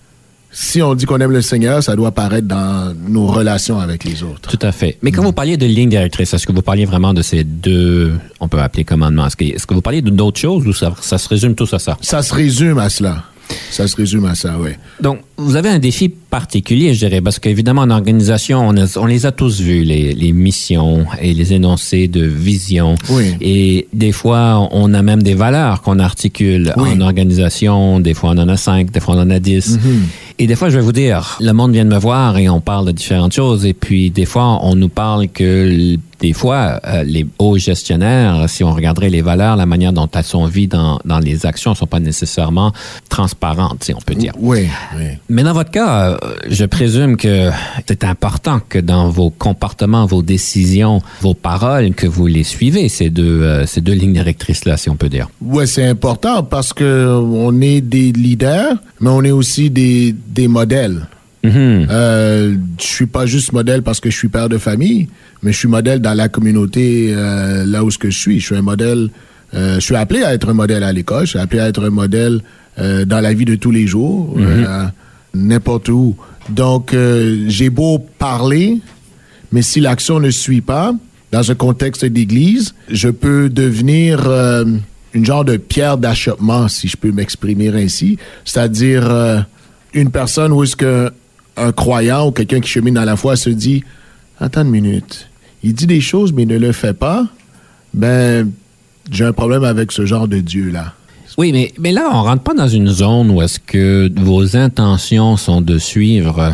[0.52, 4.22] si on dit qu'on aime le Seigneur, ça doit apparaître dans nos relations avec les
[4.22, 4.50] autres.
[4.50, 4.98] Tout à fait.
[5.02, 8.12] Mais quand vous parliez de ligne directrice, est-ce que vous parliez vraiment de ces deux,
[8.38, 9.26] on peut appeler commandements?
[9.26, 11.96] Est-ce que, vous parliez d'autres choses ou ça, ça se résume tout à ça?
[12.02, 13.24] Ça se résume à cela.
[13.70, 14.70] Ça se résume à ça, oui.
[15.00, 19.26] Donc, vous avez un défi particulier, je dirais, parce qu'évidemment, en organisation, on, on, les
[19.26, 22.94] a tous vus, les, les, missions et les énoncés de vision.
[23.10, 23.34] Oui.
[23.40, 28.00] Et des fois, on a même des valeurs qu'on articule en organisation.
[28.00, 29.76] Des fois, on en a cinq, des fois, on en a dix.
[29.76, 30.38] Mm-hmm.
[30.38, 32.60] Et des fois, je vais vous dire, le monde vient de me voir et on
[32.60, 33.66] parle de différentes choses.
[33.66, 38.62] Et puis, des fois, on nous parle que des fois, euh, les hauts gestionnaires, si
[38.62, 41.76] on regarderait les valeurs, la manière dont elles sont vues dans, dans les actions, ne
[41.76, 42.72] sont pas nécessairement
[43.08, 44.32] transparentes, si on peut dire.
[44.38, 45.06] Oui, oui.
[45.32, 46.16] Mais dans votre cas, euh,
[46.48, 47.48] je présume que
[47.88, 53.08] c'est important que dans vos comportements, vos décisions, vos paroles, que vous les suivez, ces
[53.08, 55.30] deux, euh, ces deux lignes directrices-là, si on peut dire.
[55.40, 60.48] Oui, c'est important parce que on est des leaders, mais on est aussi des, des
[60.48, 61.06] modèles.
[61.44, 61.86] Mm-hmm.
[61.90, 65.08] Euh, je suis pas juste modèle parce que je suis père de famille,
[65.42, 68.38] mais je suis modèle dans la communauté euh, là où ce que je suis.
[68.38, 69.08] Je suis un modèle.
[69.54, 71.24] Euh, je suis appelé à être un modèle à l'école.
[71.24, 72.40] Je suis appelé à être un modèle
[72.78, 74.90] dans la vie de tous les jours, mm-hmm.
[75.34, 76.16] N'importe où.
[76.48, 76.94] Donc
[77.46, 78.80] j'ai beau parler,
[79.52, 80.94] mais si l'action ne suit pas
[81.30, 84.28] dans un contexte d'église, je peux devenir
[85.14, 88.18] une genre de pierre d'achoppement, si je peux m'exprimer ainsi.
[88.44, 89.46] C'est-à-dire
[89.94, 91.12] une personne où est-ce que
[91.56, 93.84] un croyant ou quelqu'un qui chemine dans la foi se dit
[94.40, 95.28] Attends une minute,
[95.62, 97.26] il dit des choses mais il ne le fait pas,
[97.94, 98.50] ben,
[99.10, 100.94] j'ai un problème avec ce genre de Dieu-là.
[101.38, 105.36] Oui, mais, mais là, on rentre pas dans une zone où est-ce que vos intentions
[105.36, 106.52] sont de suivre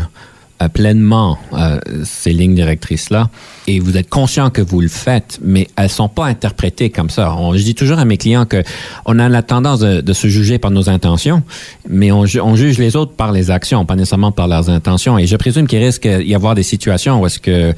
[0.62, 3.30] euh, pleinement euh, ces lignes directrices-là
[3.68, 7.34] et vous êtes conscient que vous le faites, mais elles sont pas interprétées comme ça.
[7.36, 8.62] On, je dis toujours à mes clients que
[9.04, 11.42] on a la tendance de, se juger par nos intentions,
[11.88, 15.18] mais on, on, juge les autres par les actions, pas nécessairement par leurs intentions.
[15.18, 17.74] Et je présume qu'il risque d'y avoir des situations où est-ce que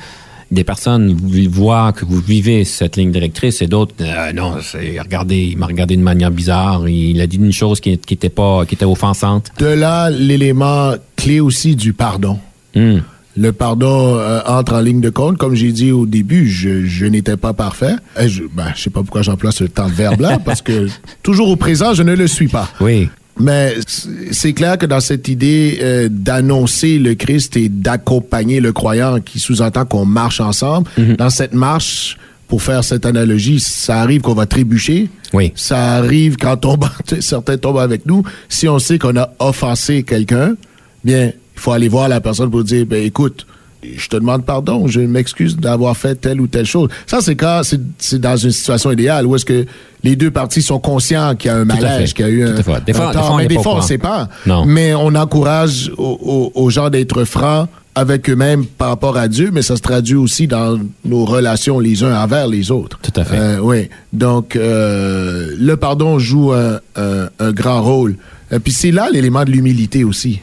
[0.50, 1.14] des personnes
[1.48, 4.54] voient que vous vivez cette ligne directrice et d'autres euh, non
[4.98, 8.28] regardez il m'a regardé de manière bizarre il a dit une chose qui, qui était
[8.28, 12.38] pas qui était offensante de là l'élément clé aussi du pardon
[12.74, 12.98] Hmm.
[13.36, 15.38] Le pardon euh, entre en ligne de compte.
[15.38, 17.94] Comme j'ai dit au début, je, n'étais pas parfait.
[18.20, 20.88] Et je, ben, je sais pas pourquoi j'emploie ce temps de verbe-là, parce que
[21.22, 22.68] toujours au présent, je ne le suis pas.
[22.80, 23.08] Oui.
[23.40, 23.74] Mais
[24.30, 29.40] c'est clair que dans cette idée euh, d'annoncer le Christ et d'accompagner le croyant, qui
[29.40, 31.16] sous-entend qu'on marche ensemble, mhm.
[31.16, 32.18] dans cette marche,
[32.50, 35.08] pour faire cette analogie, ça arrive qu'on va trébucher.
[35.32, 35.52] Oui.
[35.54, 36.84] Ça arrive quand tombe,
[37.20, 38.24] certains tombent avec nous.
[38.48, 40.54] Si on sait qu'on a offensé quelqu'un,
[41.04, 43.46] bien, il faut aller voir la personne pour dire, ben écoute,
[43.82, 46.88] je te demande pardon, je m'excuse d'avoir fait telle ou telle chose.
[47.06, 47.62] Ça, c'est quand
[47.98, 49.64] c'est dans une situation idéale où est-ce que
[50.02, 52.52] les deux parties sont conscients qu'il y a un malaise, qu'il y a eu un.
[52.54, 54.28] Des fois- des fois, on mais des fois, on ne sait pas.
[54.46, 54.64] Non.
[54.66, 56.18] Mais on encourage aux,
[56.54, 60.14] aux- aux gens d'être francs avec eux-mêmes par rapport à Dieu, mais ça se traduit
[60.14, 62.98] aussi dans nos relations les uns envers les autres.
[63.02, 63.36] Tout à fait.
[63.36, 63.88] Euh, oui.
[64.12, 68.16] Donc, euh, le pardon joue un, un- un grand rôle.
[68.52, 70.40] Et puis c'est là l'élément de l'humilité aussi.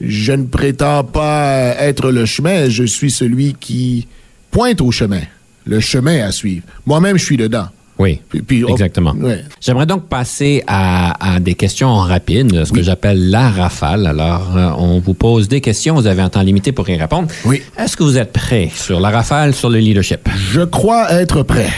[0.00, 4.06] Je ne prétends pas être le chemin, je suis celui qui
[4.50, 5.22] pointe au chemin,
[5.66, 6.64] le chemin à suivre.
[6.86, 7.66] Moi-même, je suis dedans.
[7.98, 9.12] Oui, Puis- puis- oh, exactement.
[9.18, 9.42] ouais.
[9.60, 14.06] J'aimerais donc passer à, à des questions rapides, ce que j'appelle la rafale.
[14.06, 17.26] Alors, euh, on vous pose des questions, vous avez un temps limité pour y répondre.
[17.44, 17.60] Oui.
[17.76, 20.28] Est-ce que vous êtes prêt sur la rafale, sur le leadership?
[20.52, 21.70] Je crois être prêt.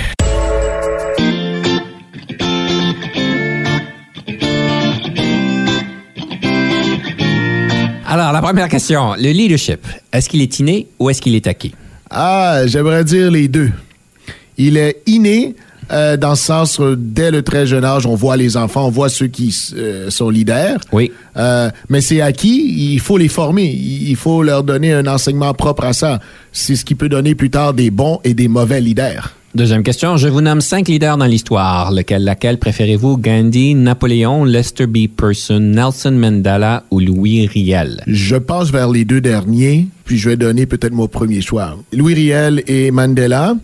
[8.13, 11.73] Alors, la première question, le leadership, est-ce qu'il est inné ou est-ce qu'il est acquis?
[12.11, 13.71] Ah, j'aimerais dire les deux.
[14.59, 15.55] Il est inné
[15.93, 18.91] euh, dans le sens, euh, dès le très jeune âge, on voit les enfants, on
[18.91, 20.81] voit ceux qui euh, sont leaders.
[20.91, 21.13] Oui.
[21.37, 25.85] Euh, mais c'est acquis, il faut les former, il faut leur donner un enseignement propre
[25.85, 26.19] à ça.
[26.51, 29.37] C'est ce qui peut donner plus tard des bons et des mauvais leaders.
[29.53, 31.91] Deuxième question, je vous nomme cinq leaders dans l'histoire.
[31.91, 33.17] Lequel, laquelle préférez-vous?
[33.17, 35.09] Gandhi, Napoléon, Lester B.
[35.09, 38.01] Person, Nelson Mandela ou Louis Riel?
[38.07, 41.77] Je pense vers les deux derniers, puis je vais donner peut-être mon premier choix.
[41.93, 43.57] Louis Riel et Mandela.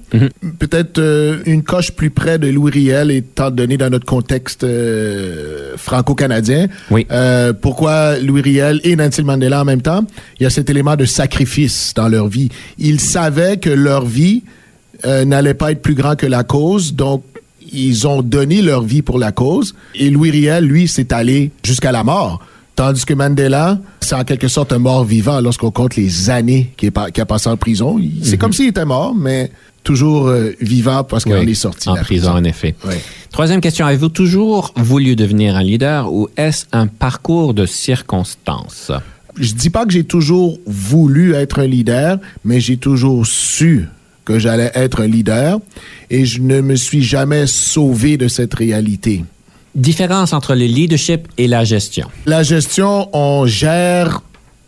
[0.59, 5.77] Peut-être euh, une coche plus près de Louis Riel, étant donné dans notre contexte euh,
[5.77, 6.67] franco-canadien.
[6.91, 7.07] Oui.
[7.13, 10.05] Euh, pourquoi Louis Riel et Nelson Mandela en même temps?
[10.41, 12.49] Il y a cet élément de sacrifice dans leur vie.
[12.77, 14.43] Ils savaient que leur vie
[15.05, 17.23] euh, n'allait pas être plus grand que la cause, donc
[17.73, 19.75] ils ont donné leur vie pour la cause.
[19.95, 22.41] Et Louis Riel, lui, s'est allé jusqu'à la mort.
[22.77, 26.93] Tandis que Mandela, c'est en quelque sorte un mort vivant lorsqu'on compte les années qu'il
[26.95, 27.99] a passé en prison.
[28.23, 29.51] C'est comme s'il était mort, mais
[29.83, 31.89] toujours euh, vivant parce qu'il Oui, en est sorti.
[31.89, 32.75] En prison, en effet.
[32.87, 32.95] Oui.
[33.31, 38.93] Troisième question, avez-vous toujours voulu devenir un leader ou est-ce un parcours de circonstances?
[39.39, 43.87] je dis pas que j'ai toujours voulu être un leader, mais j'ai toujours su
[44.27, 45.59] que j'allais être un leader
[46.11, 49.25] et je ne me suis jamais sauvé de cette réalité.
[49.75, 52.09] Différence entre le leadership et la gestion.
[52.27, 54.21] La gestion, on gère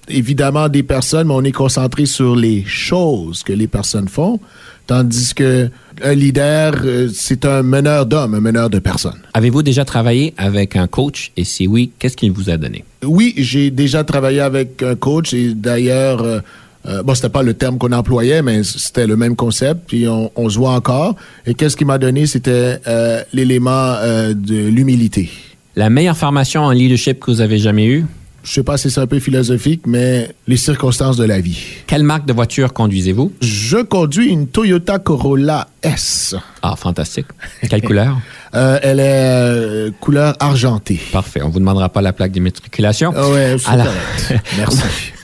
[0.09, 4.41] évidemment des personnes, mais on est concentré sur les choses que les personnes font,
[4.87, 5.71] tandis que
[6.03, 9.21] un leader, euh, c'est un meneur d'hommes, un meneur de personnes.
[9.35, 11.33] Avez-vous déjà travaillé avec un coach?
[11.37, 12.85] Et si oui, qu'est-ce qu'il vous a donné?
[13.05, 16.43] Oui, j'ai déjà travaillé avec un coach et d'ailleurs,
[16.89, 20.31] euh, bon, c'était pas le terme qu'on employait, mais c'était le même concept, puis on,
[20.37, 21.15] on se voit encore.
[21.47, 25.31] Et qu'est-ce qu'il m'a donné, c'était euh, l'élément euh, de l'humilité.
[25.77, 28.07] La meilleure formation en leadership que vous avez jamais eue?
[28.43, 31.59] Je sais pas si c'est un peu philosophique, mais les circonstances de la vie.
[31.87, 33.33] Quelle marque de voiture conduisez-vous?
[33.43, 36.35] Je conduis une Toyota Corolla S.
[36.63, 37.27] Ah, fantastique.
[37.69, 38.19] Quelle couleur?
[38.55, 40.99] Euh, elle est couleur argentée.
[41.13, 41.43] Parfait.
[41.43, 43.13] On vous demandera pas la plaque d'immatriculation.
[43.15, 44.43] Ah ouais, c'est correct.
[44.57, 44.83] Merci.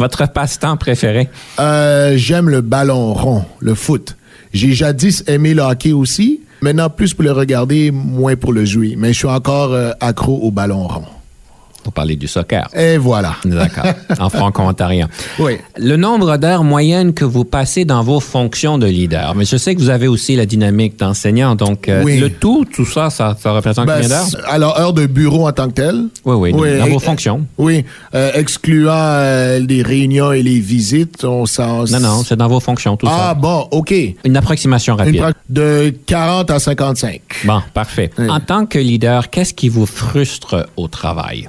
[0.00, 1.28] Votre passe-temps préféré?
[1.58, 4.16] Euh, J'aime le ballon rond, le foot.
[4.54, 6.40] J'ai jadis aimé le hockey aussi.
[6.62, 8.94] Maintenant, plus pour le regarder, moins pour le jouer.
[8.96, 11.04] Mais je suis encore euh, accro au ballon rond.
[11.82, 12.68] Pour parler du soccer.
[12.74, 13.36] Et voilà.
[13.44, 13.84] D'accord.
[14.20, 15.08] En franco-ontarien.
[15.38, 15.56] Oui.
[15.78, 19.34] Le nombre d'heures moyennes que vous passez dans vos fonctions de leader.
[19.34, 21.54] Mais je sais que vous avez aussi la dynamique d'enseignant.
[21.54, 22.18] Donc, euh, Oui.
[22.18, 24.26] le tout, tout ça, ça, ça représente Ben, combien d'heures?
[24.48, 26.04] alors, heure de bureau en tant que telle.
[26.24, 27.46] Oui, oui, Oui, dans et- vos fonctions.
[27.56, 31.84] Oui, euh, excluant euh, les réunions et les visites, on s'en...
[31.84, 33.34] Non, non, c'est dans vos fonctions, tout Ah ça.
[33.34, 33.94] bon, OK.
[34.24, 35.34] Une approximation Une rapide.
[35.48, 37.20] de 40 à 55.
[37.44, 38.10] Bon, parfait.
[38.18, 38.28] Oui.
[38.28, 41.48] En tant que leader, qu'est-ce qui vous frustre au travail?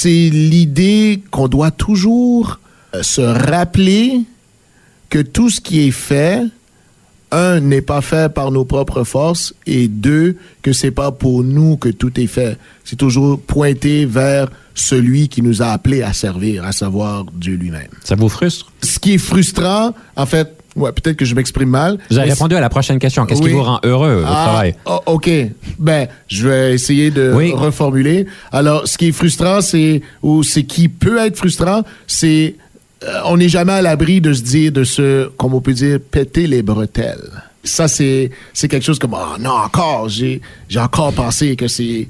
[0.00, 2.60] C'est l'idée qu'on doit toujours
[2.94, 4.20] euh, se rappeler
[5.10, 6.42] que tout ce qui est fait,
[7.32, 11.76] un, n'est pas fait par nos propres forces, et deux, que c'est pas pour nous
[11.76, 12.58] que tout est fait.
[12.84, 17.90] C'est toujours pointé vers celui qui nous a appelés à servir, à savoir Dieu lui-même.
[18.04, 18.70] Ça vous frustre?
[18.84, 21.98] Ce qui est frustrant, en fait, ouais, peut-être que je m'exprime mal.
[22.10, 23.26] Vous avez répondu à la prochaine question.
[23.26, 24.74] Qu'est-ce qui vous rend heureux au ah, travail?
[24.86, 25.30] oh, OK.
[25.78, 27.52] Ben, je vais essayer de Oui.
[27.52, 28.26] reformuler.
[28.52, 32.54] Alors, ce qui est frustrant, c'est, ou ce qui peut être frustrant, c'est,
[33.04, 35.98] euh, on n'est jamais à l'abri de se dire, de se, comme on peut dire,
[36.10, 37.30] péter les bretelles.
[37.64, 42.08] Ça, c'est, c'est quelque chose comme, oh non, encore, j'ai, j'ai encore pensé que c'est,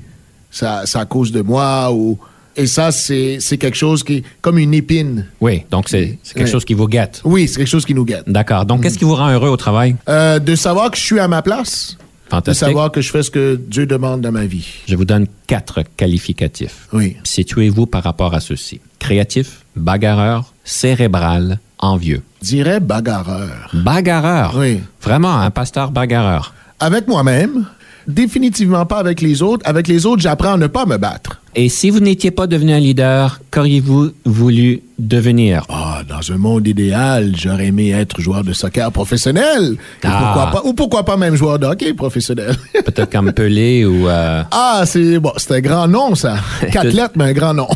[0.50, 2.18] ça, c'est à cause de moi, ou,
[2.58, 5.26] et ça, c'est quelque chose qui est comme une épine.
[5.40, 7.20] Oui, donc c'est quelque chose qui vous gâte.
[7.24, 8.24] Oui, c'est quelque chose qui nous gâte.
[8.26, 8.66] D'accord.
[8.66, 8.98] Donc, qu'est-ce mm.
[8.98, 9.94] qui vous rend heureux au travail?
[10.08, 11.96] Euh, de savoir que je suis à ma place.
[12.28, 12.64] Fantastique.
[12.64, 14.66] De savoir que je fais ce que Dieu demande dans ma vie.
[14.88, 16.88] Je vous donne quatre qualificatifs.
[16.92, 17.16] Oui.
[17.22, 18.80] Situez-vous par rapport à ceci.
[18.98, 22.22] Créatif, bagarreur, cérébral, envieux.
[22.42, 23.70] Dirais bagarreur.
[23.72, 24.54] Bagarreur?
[24.56, 24.80] Oui.
[25.00, 26.54] Vraiment, un pasteur bagarreur.
[26.80, 27.66] Avec moi-même
[28.08, 29.62] définitivement pas avec les autres.
[29.68, 31.40] Avec les autres, j'apprends à ne pas me battre.
[31.54, 35.64] Et si vous n'étiez pas devenu un leader, qu'auriez-vous voulu devenir?
[35.68, 39.76] Ah, dans un monde idéal, j'aurais aimé être joueur de soccer professionnel.
[40.04, 40.52] Ah.
[40.64, 42.56] Ou pourquoi pas même joueur de hockey professionnel?
[42.72, 44.08] Peut-être comme Pelé ou...
[44.08, 46.36] Euh, ah, c'est bon, un grand nom, ça.
[46.72, 47.68] Qu'athlète, mais un grand nom.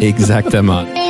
[0.00, 0.84] Exactement.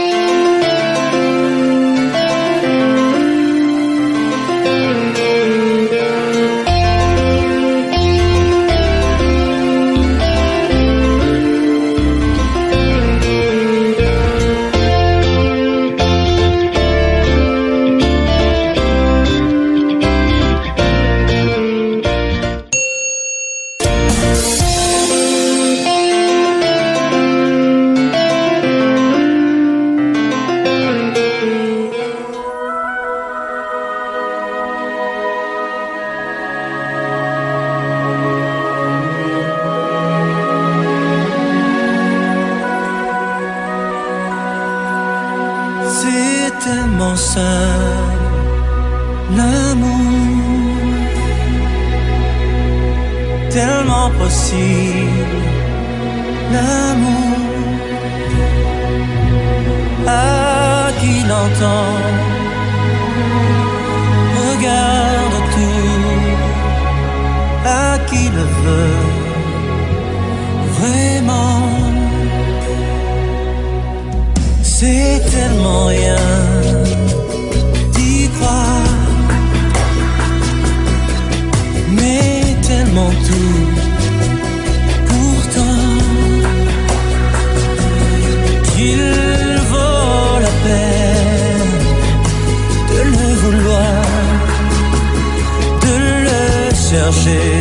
[97.12, 97.55] sé.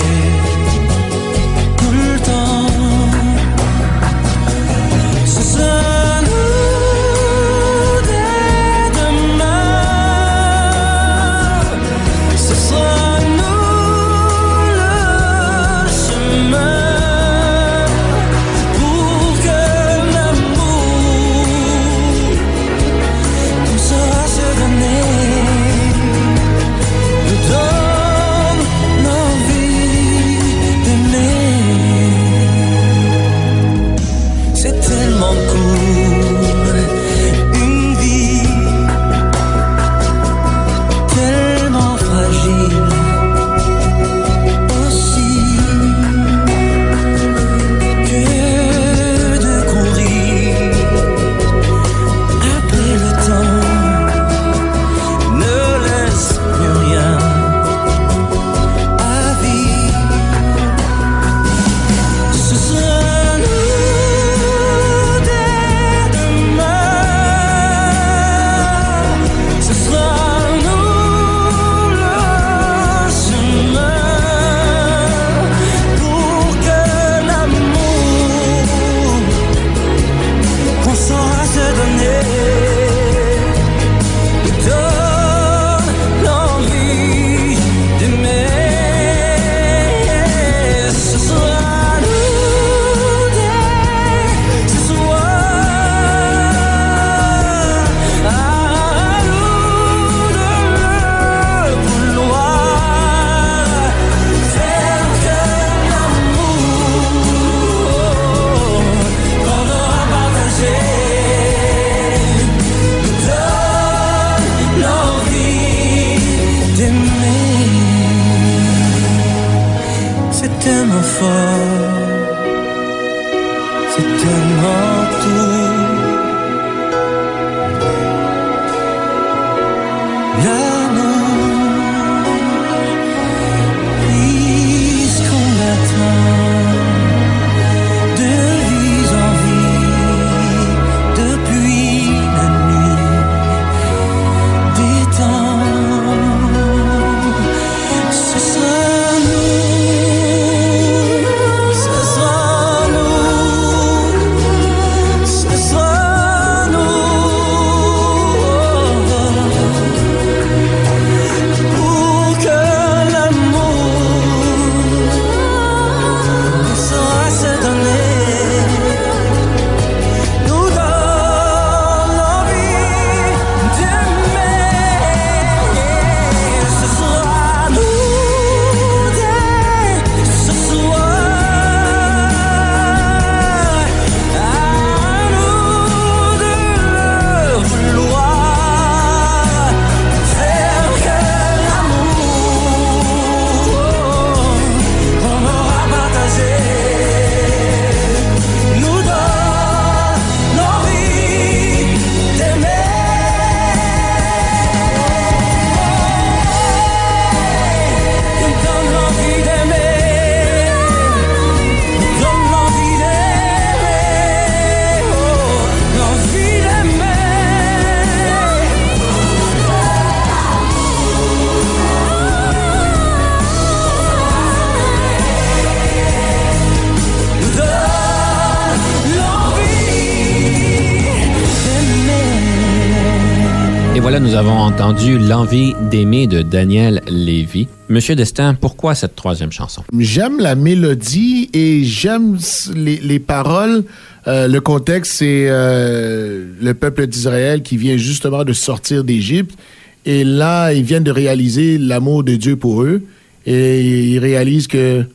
[234.76, 237.70] Entendu L'envie d'aimer de Daniel Lévy.
[237.88, 239.84] Monsieur Destin, pourquoi cette troisième chanson?
[239.98, 242.38] J'aime la mélodie et j'aime
[242.76, 243.86] les, les paroles.
[244.28, 249.58] Euh, le contexte, c'est euh, le peuple d'Israël qui vient justement de sortir d'Égypte.
[250.06, 253.02] Et là, ils viennent de réaliser l'amour de Dieu pour eux.
[253.46, 255.06] Et ils réalisent que,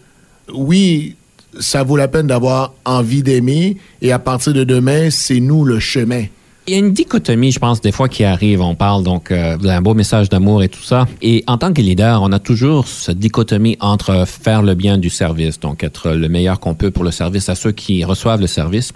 [0.55, 1.17] oui,
[1.59, 3.77] ça vaut la peine d'avoir envie d'aimer.
[4.01, 6.25] Et à partir de demain, c'est nous le chemin.
[6.67, 8.61] Il y a une dichotomie, je pense, des fois qui arrive.
[8.61, 11.07] On parle donc euh, vous avez un beau message d'amour et tout ça.
[11.23, 15.11] Et en tant que leader, on a toujours cette dichotomie entre faire le bien du
[15.11, 18.47] service, donc être le meilleur qu'on peut pour le service à ceux qui reçoivent le
[18.47, 18.93] service,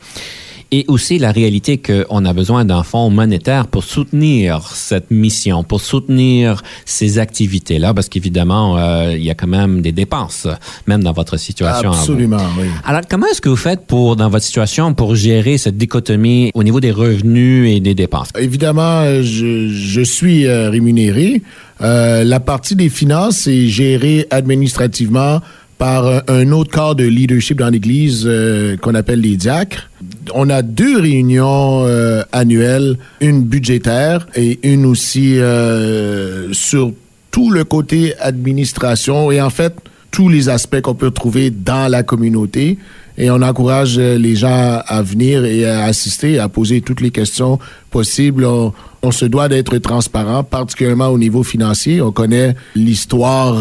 [0.70, 5.80] et aussi la réalité qu'on a besoin d'un fonds monétaire pour soutenir cette mission, pour
[5.80, 10.46] soutenir ces activités-là, parce qu'évidemment, euh, il y a quand même des dépenses,
[10.86, 11.92] même dans votre situation.
[11.92, 12.66] Absolument, oui.
[12.84, 16.62] Alors, comment est-ce que vous faites pour, dans votre situation, pour gérer cette dichotomie au
[16.62, 18.28] niveau des revenus et des dépenses?
[18.38, 21.42] Évidemment, euh, je, je suis euh, rémunéré.
[21.80, 25.40] Euh, la partie des finances est gérée administrativement
[25.78, 29.90] par un autre corps de leadership dans l'Église euh, qu'on appelle les diacres.
[30.34, 36.92] On a deux réunions euh, annuelles, une budgétaire et une aussi euh, sur
[37.30, 39.74] tout le côté administration et en fait
[40.10, 42.78] tous les aspects qu'on peut trouver dans la communauté.
[43.16, 47.58] Et on encourage les gens à venir et à assister, à poser toutes les questions
[47.90, 48.44] possibles.
[48.44, 52.00] On se doit d'être transparent, particulièrement au niveau financier.
[52.00, 53.54] On connaît l'histoire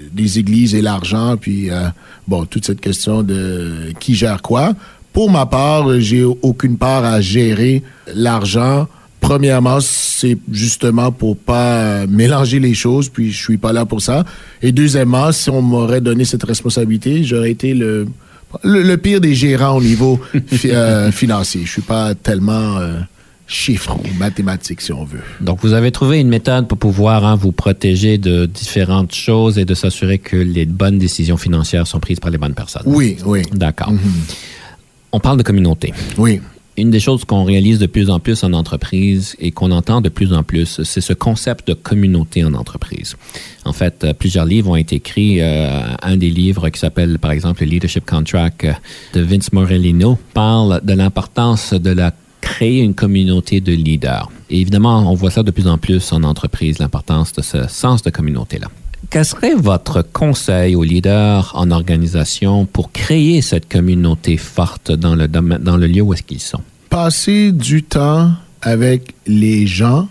[0.00, 1.88] des églises et l'argent, puis euh,
[2.28, 4.74] bon, toute cette question de qui gère quoi.
[5.12, 7.82] Pour ma part, j'ai aucune part à gérer
[8.14, 8.86] l'argent.
[9.20, 14.02] Premièrement, c'est justement pour pas euh, mélanger les choses, puis je suis pas là pour
[14.02, 14.24] ça.
[14.62, 18.06] Et deuxièmement, si on m'aurait donné cette responsabilité, j'aurais été le,
[18.62, 20.20] le, pire des gérants au niveau
[20.66, 21.62] euh, financier.
[21.64, 22.78] Je suis pas tellement
[23.46, 25.20] chiffre ou mathématique, si on veut.
[25.40, 29.64] Donc, vous avez trouvé une méthode pour pouvoir hein, vous protéger de différentes choses et
[29.64, 32.82] de s'assurer que les bonnes décisions financières sont prises par les bonnes personnes.
[32.86, 33.92] Oui, oui, D'accord.
[35.12, 35.92] On parle de communauté.
[36.18, 36.40] oui.
[36.78, 40.10] Une des choses qu'on réalise de plus en plus en entreprise et qu'on entend de
[40.10, 43.16] plus en plus, c'est ce concept de communauté en entreprise.
[43.64, 45.40] En fait, euh, plusieurs livres ont été écrits.
[45.40, 48.72] Euh, un des livres qui s'appelle, par exemple, le Leadership Contract euh,
[49.14, 52.12] de Vince Morellino parle de l'importance de la
[52.46, 54.30] créer une communauté de leaders.
[54.50, 58.02] Et évidemment, on voit ça de plus en plus en entreprise, l'importance de ce sens
[58.02, 58.68] de communauté-là.
[59.10, 65.28] Quel serait votre conseil aux leaders en organisation pour créer cette communauté forte dans le,
[65.28, 66.62] dans le lieu où est-ce qu'ils sont?
[66.88, 68.32] passer du temps
[68.62, 70.08] avec les gens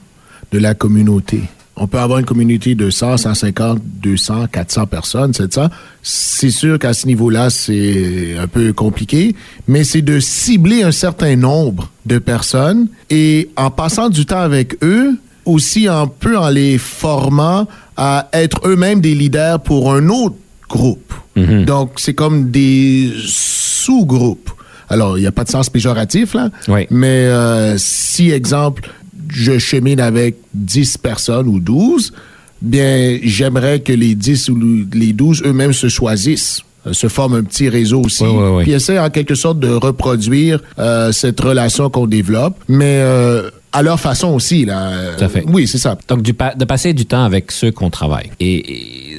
[0.52, 1.42] de la communauté.
[1.78, 5.70] On peut avoir une communauté de 100, 150, 200, 400 personnes, 700.
[6.02, 9.36] C'est sûr qu'à ce niveau-là, c'est un peu compliqué,
[9.68, 14.82] mais c'est de cibler un certain nombre de personnes et en passant du temps avec
[14.84, 17.68] eux, aussi un peu en les formant
[17.98, 20.36] à être eux-mêmes des leaders pour un autre
[20.70, 21.14] groupe.
[21.36, 24.52] Donc, c'est comme des sous-groupes.
[24.88, 26.50] Alors, il n'y a pas de sens péjoratif, là.
[26.70, 26.88] Oui.
[26.90, 28.90] Mais euh, si, exemple,
[29.30, 32.14] je chemine avec 10 personnes ou 12,
[32.62, 37.44] bien, j'aimerais que les 10 ou les 12 eux-mêmes se choisissent euh, se forment un
[37.44, 38.64] petit réseau aussi, Oui, oui, oui.
[38.64, 43.82] puis essaient en quelque sorte de reproduire euh, cette relation qu'on développe, mais euh, à
[43.82, 44.66] leur façon aussi.
[44.66, 45.16] Là.
[45.18, 45.44] Tout à fait.
[45.48, 45.98] Oui, c'est ça.
[46.08, 48.30] Donc, du pa- de passer du temps avec ceux qu'on travaille.
[48.40, 48.72] Et,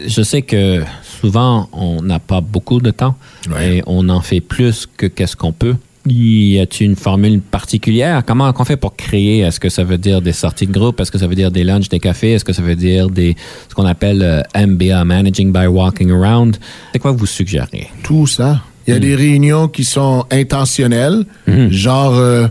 [0.05, 0.83] et je sais que
[1.21, 3.17] souvent, on n'a pas beaucoup de temps
[3.61, 5.75] et on en fait plus que qu'est-ce qu'on peut.
[6.07, 8.23] Y a-t-il une formule particulière?
[8.25, 9.41] Comment on fait pour créer?
[9.41, 11.01] Est-ce que ça veut dire des sorties de groupe?
[11.01, 12.33] Est-ce que ça veut dire des lunchs, des cafés?
[12.35, 13.37] Est-ce que ça veut dire des,
[13.69, 16.59] ce qu'on appelle euh, MBA, Managing by Walking Around?
[16.93, 17.89] C'est quoi vous suggérez?
[18.05, 18.63] Tout ça.
[18.87, 21.25] Il y a des réunions qui sont intentionnelles,
[21.71, 22.47] genre euh,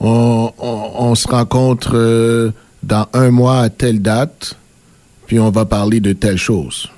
[0.00, 2.50] on, on- on se rencontre euh,
[2.82, 4.56] dans un mois à telle date,
[5.28, 6.88] puis on va parler de telle chose.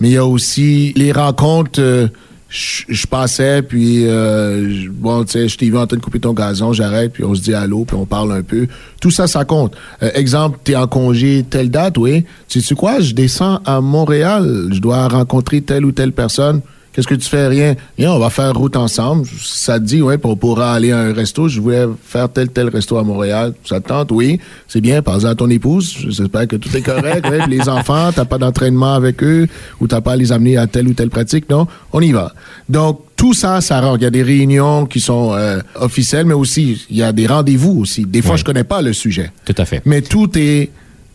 [0.00, 2.08] Mais il y a aussi les rencontres.
[2.50, 6.32] Je passais, puis euh, bon, tu sais, je t'ai vu en train de couper ton
[6.32, 8.66] gazon, j'arrête, puis on se dit allô, puis on parle un peu.
[9.00, 9.76] Tout ça, ça compte.
[10.02, 12.24] Euh, exemple, t'es en congé telle date, oui.
[12.48, 16.62] Tu sais quoi, je descends à Montréal, je dois rencontrer telle ou telle personne.
[16.98, 17.46] Qu'est-ce que tu fais?
[17.46, 17.76] Rien.
[17.96, 19.24] Viens, on va faire route ensemble.
[19.40, 21.46] Ça te dit, ouais, on pourra aller à un resto.
[21.46, 23.54] Je voulais faire tel, tel resto à Montréal.
[23.64, 24.10] Ça te tente?
[24.10, 24.40] Oui.
[24.66, 25.00] C'est bien.
[25.00, 25.94] Pense à ton épouse.
[26.08, 27.24] J'espère que tout est correct.
[27.30, 27.46] ouais.
[27.46, 29.46] Les enfants, t'as pas d'entraînement avec eux
[29.80, 31.48] ou t'as pas à les amener à telle ou telle pratique.
[31.48, 31.68] Non?
[31.92, 32.32] On y va.
[32.68, 33.98] Donc, tout ça, ça rentre.
[34.00, 37.28] Il y a des réunions qui sont euh, officielles, mais aussi, il y a des
[37.28, 38.06] rendez-vous aussi.
[38.06, 38.38] Des fois, Ouais.
[38.38, 39.30] je connais pas le sujet.
[39.44, 39.82] Tout à fait.
[39.84, 40.70] Mais tout est,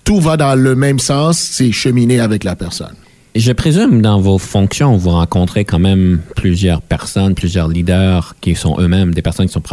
[0.06, 1.38] tout va dans le même sens.
[1.40, 2.94] C'est cheminer avec la personne.
[3.36, 8.80] Je présume dans vos fonctions, vous rencontrez quand même plusieurs personnes, plusieurs leaders qui sont
[8.80, 9.64] eux-mêmes des personnes qui sont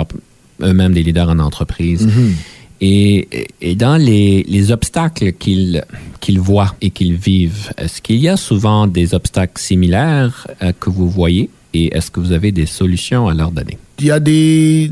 [0.62, 2.08] eux-mêmes des leaders en entreprise.
[2.80, 8.38] Et, et dans les, les obstacles qu'ils voient et qu'ils vivent, est-ce qu'il y a
[8.38, 11.50] souvent des obstacles similaires euh, que vous voyez?
[11.74, 13.76] Et est-ce que vous avez des solutions à leur donner?
[13.98, 14.90] Il y a des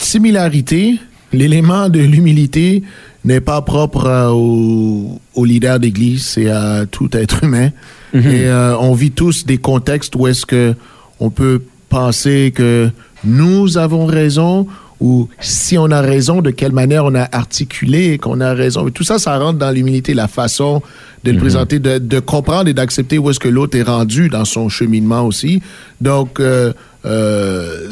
[0.00, 0.96] similarités.
[1.32, 2.82] L'élément de l'humilité
[3.24, 7.70] n'est pas propre euh, aux, aux leaders d'église, c'est à tout être humain.
[8.14, 10.74] Et euh, on vit tous des contextes où est-ce que
[11.20, 12.90] on peut penser que
[13.24, 14.66] nous avons raison
[15.00, 18.86] ou si on a raison, de quelle manière on a articulé qu'on a raison.
[18.86, 20.82] Et tout ça, ça rentre dans l'humilité, la façon
[21.24, 24.44] de le présenter, de, de comprendre et d'accepter où est-ce que l'autre est rendu dans
[24.44, 25.62] son cheminement aussi.
[26.02, 26.72] Donc, euh,
[27.06, 27.90] euh,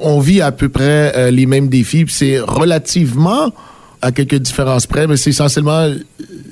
[0.00, 2.04] on vit à peu près euh, les mêmes défis.
[2.08, 3.52] C'est relativement
[4.02, 5.88] à quelques différences près, mais c'est essentiellement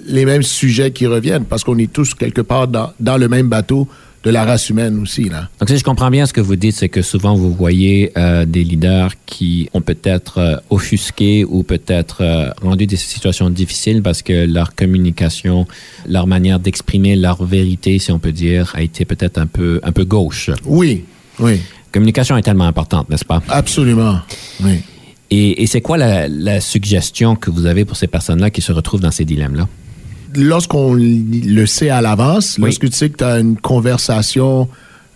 [0.07, 3.49] les mêmes sujets qui reviennent parce qu'on est tous quelque part dans, dans le même
[3.49, 3.88] bateau
[4.24, 5.28] de la race humaine aussi.
[5.28, 5.49] Là.
[5.61, 8.44] Donc, si je comprends bien ce que vous dites, c'est que souvent vous voyez euh,
[8.44, 14.22] des leaders qui ont peut-être euh, offusqué ou peut-être euh, rendu des situations difficiles parce
[14.22, 15.68] que leur communication,
[16.09, 19.92] leur manière d'exprimer leur vérité, si on peut dire, a été peut-être un peu, un
[19.92, 20.51] peu gauche.
[20.64, 21.05] Oui,
[21.38, 21.61] oui,
[21.92, 23.40] Communication est tellement importante, n'est-ce pas?
[23.49, 24.18] absolument.
[24.62, 24.80] Oui.
[25.31, 28.72] Et, et c'est quoi la, la suggestion que vous avez pour ces personnes-là qui se
[28.72, 29.68] retrouvent dans ces dilemmes-là?
[30.35, 32.64] lorsqu'on le sait à l'avance, Oui.
[32.64, 34.68] lorsque tu sais que tu as une conversation,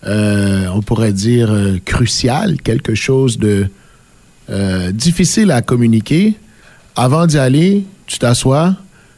[0.07, 3.67] euh, on pourrait dire, euh, cruciale, quelque chose de
[4.49, 6.33] euh, difficile à communiquer,
[6.95, 8.75] avant d'y aller, tu t'assois,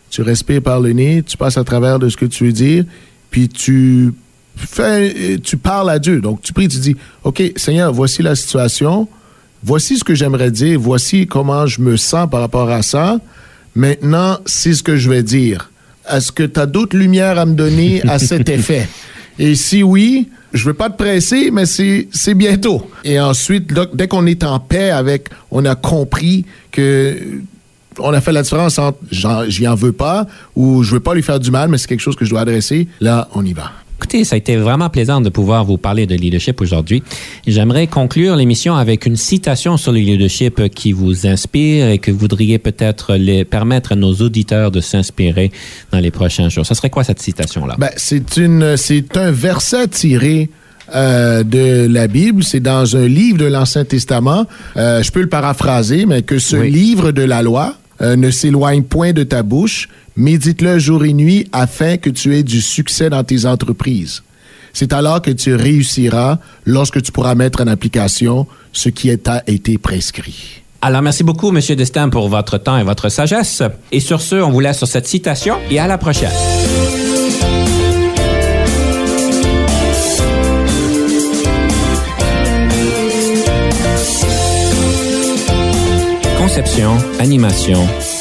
[0.09, 2.83] tu respires par le nez, tu passes à travers de ce que tu veux dire,
[3.29, 4.13] puis tu
[4.57, 6.19] fais, tu parles à Dieu.
[6.19, 9.07] Donc, tu pries, tu dis, OK, Seigneur, voici la situation,
[9.63, 13.19] voici ce que j'aimerais dire, voici comment je me sens par rapport à ça.
[13.75, 15.69] Maintenant, c'est ce que je vais dire.
[16.11, 18.87] Est-ce que tu as d'autres lumières à me donner à cet effet?
[19.39, 22.87] Et si oui, je veux pas te presser, mais c'est bientôt.
[23.03, 27.17] Et ensuite, là, dès qu'on est en paix avec, on a compris que
[27.99, 31.13] on a fait la différence entre j'en- j'y en veux pas ou je veux pas
[31.13, 32.87] lui faire du mal, mais c'est quelque chose que je dois adresser.
[32.99, 33.71] Là, on y va.
[34.13, 37.01] Écoutez, ça a été vraiment plaisant de pouvoir vous parler de leadership aujourd'hui.
[37.47, 42.19] J'aimerais conclure l'émission avec une citation sur le leadership qui vous inspire et que vous
[42.19, 45.51] voudriez peut-être les permettre à nos auditeurs de s'inspirer
[45.91, 46.63] dans les prochains jours.
[46.63, 47.75] Ce serait quoi cette citation-là?
[47.79, 50.51] Ben, c'est une, c'est un verset tiré
[50.93, 52.43] euh, de la Bible.
[52.43, 54.45] C'est dans un livre de l'Ancien Testament.
[54.77, 56.69] Euh, je peux le paraphraser, mais que ce Oui.
[56.69, 59.89] livre de la loi euh, ne s'éloigne point de ta bouche.
[60.15, 64.23] Médite-le jour et nuit afin que tu aies du succès dans tes entreprises.
[64.73, 69.43] C'est alors que tu réussiras lorsque tu pourras mettre en application ce qui est- a
[69.47, 70.61] été prescrit.
[70.81, 73.63] Alors, merci beaucoup, Monsieur Destin, pour votre temps et votre sagesse.
[73.91, 76.31] Et sur ce, on vous laisse sur cette citation et à la prochaine.
[86.37, 87.87] Conception, animation,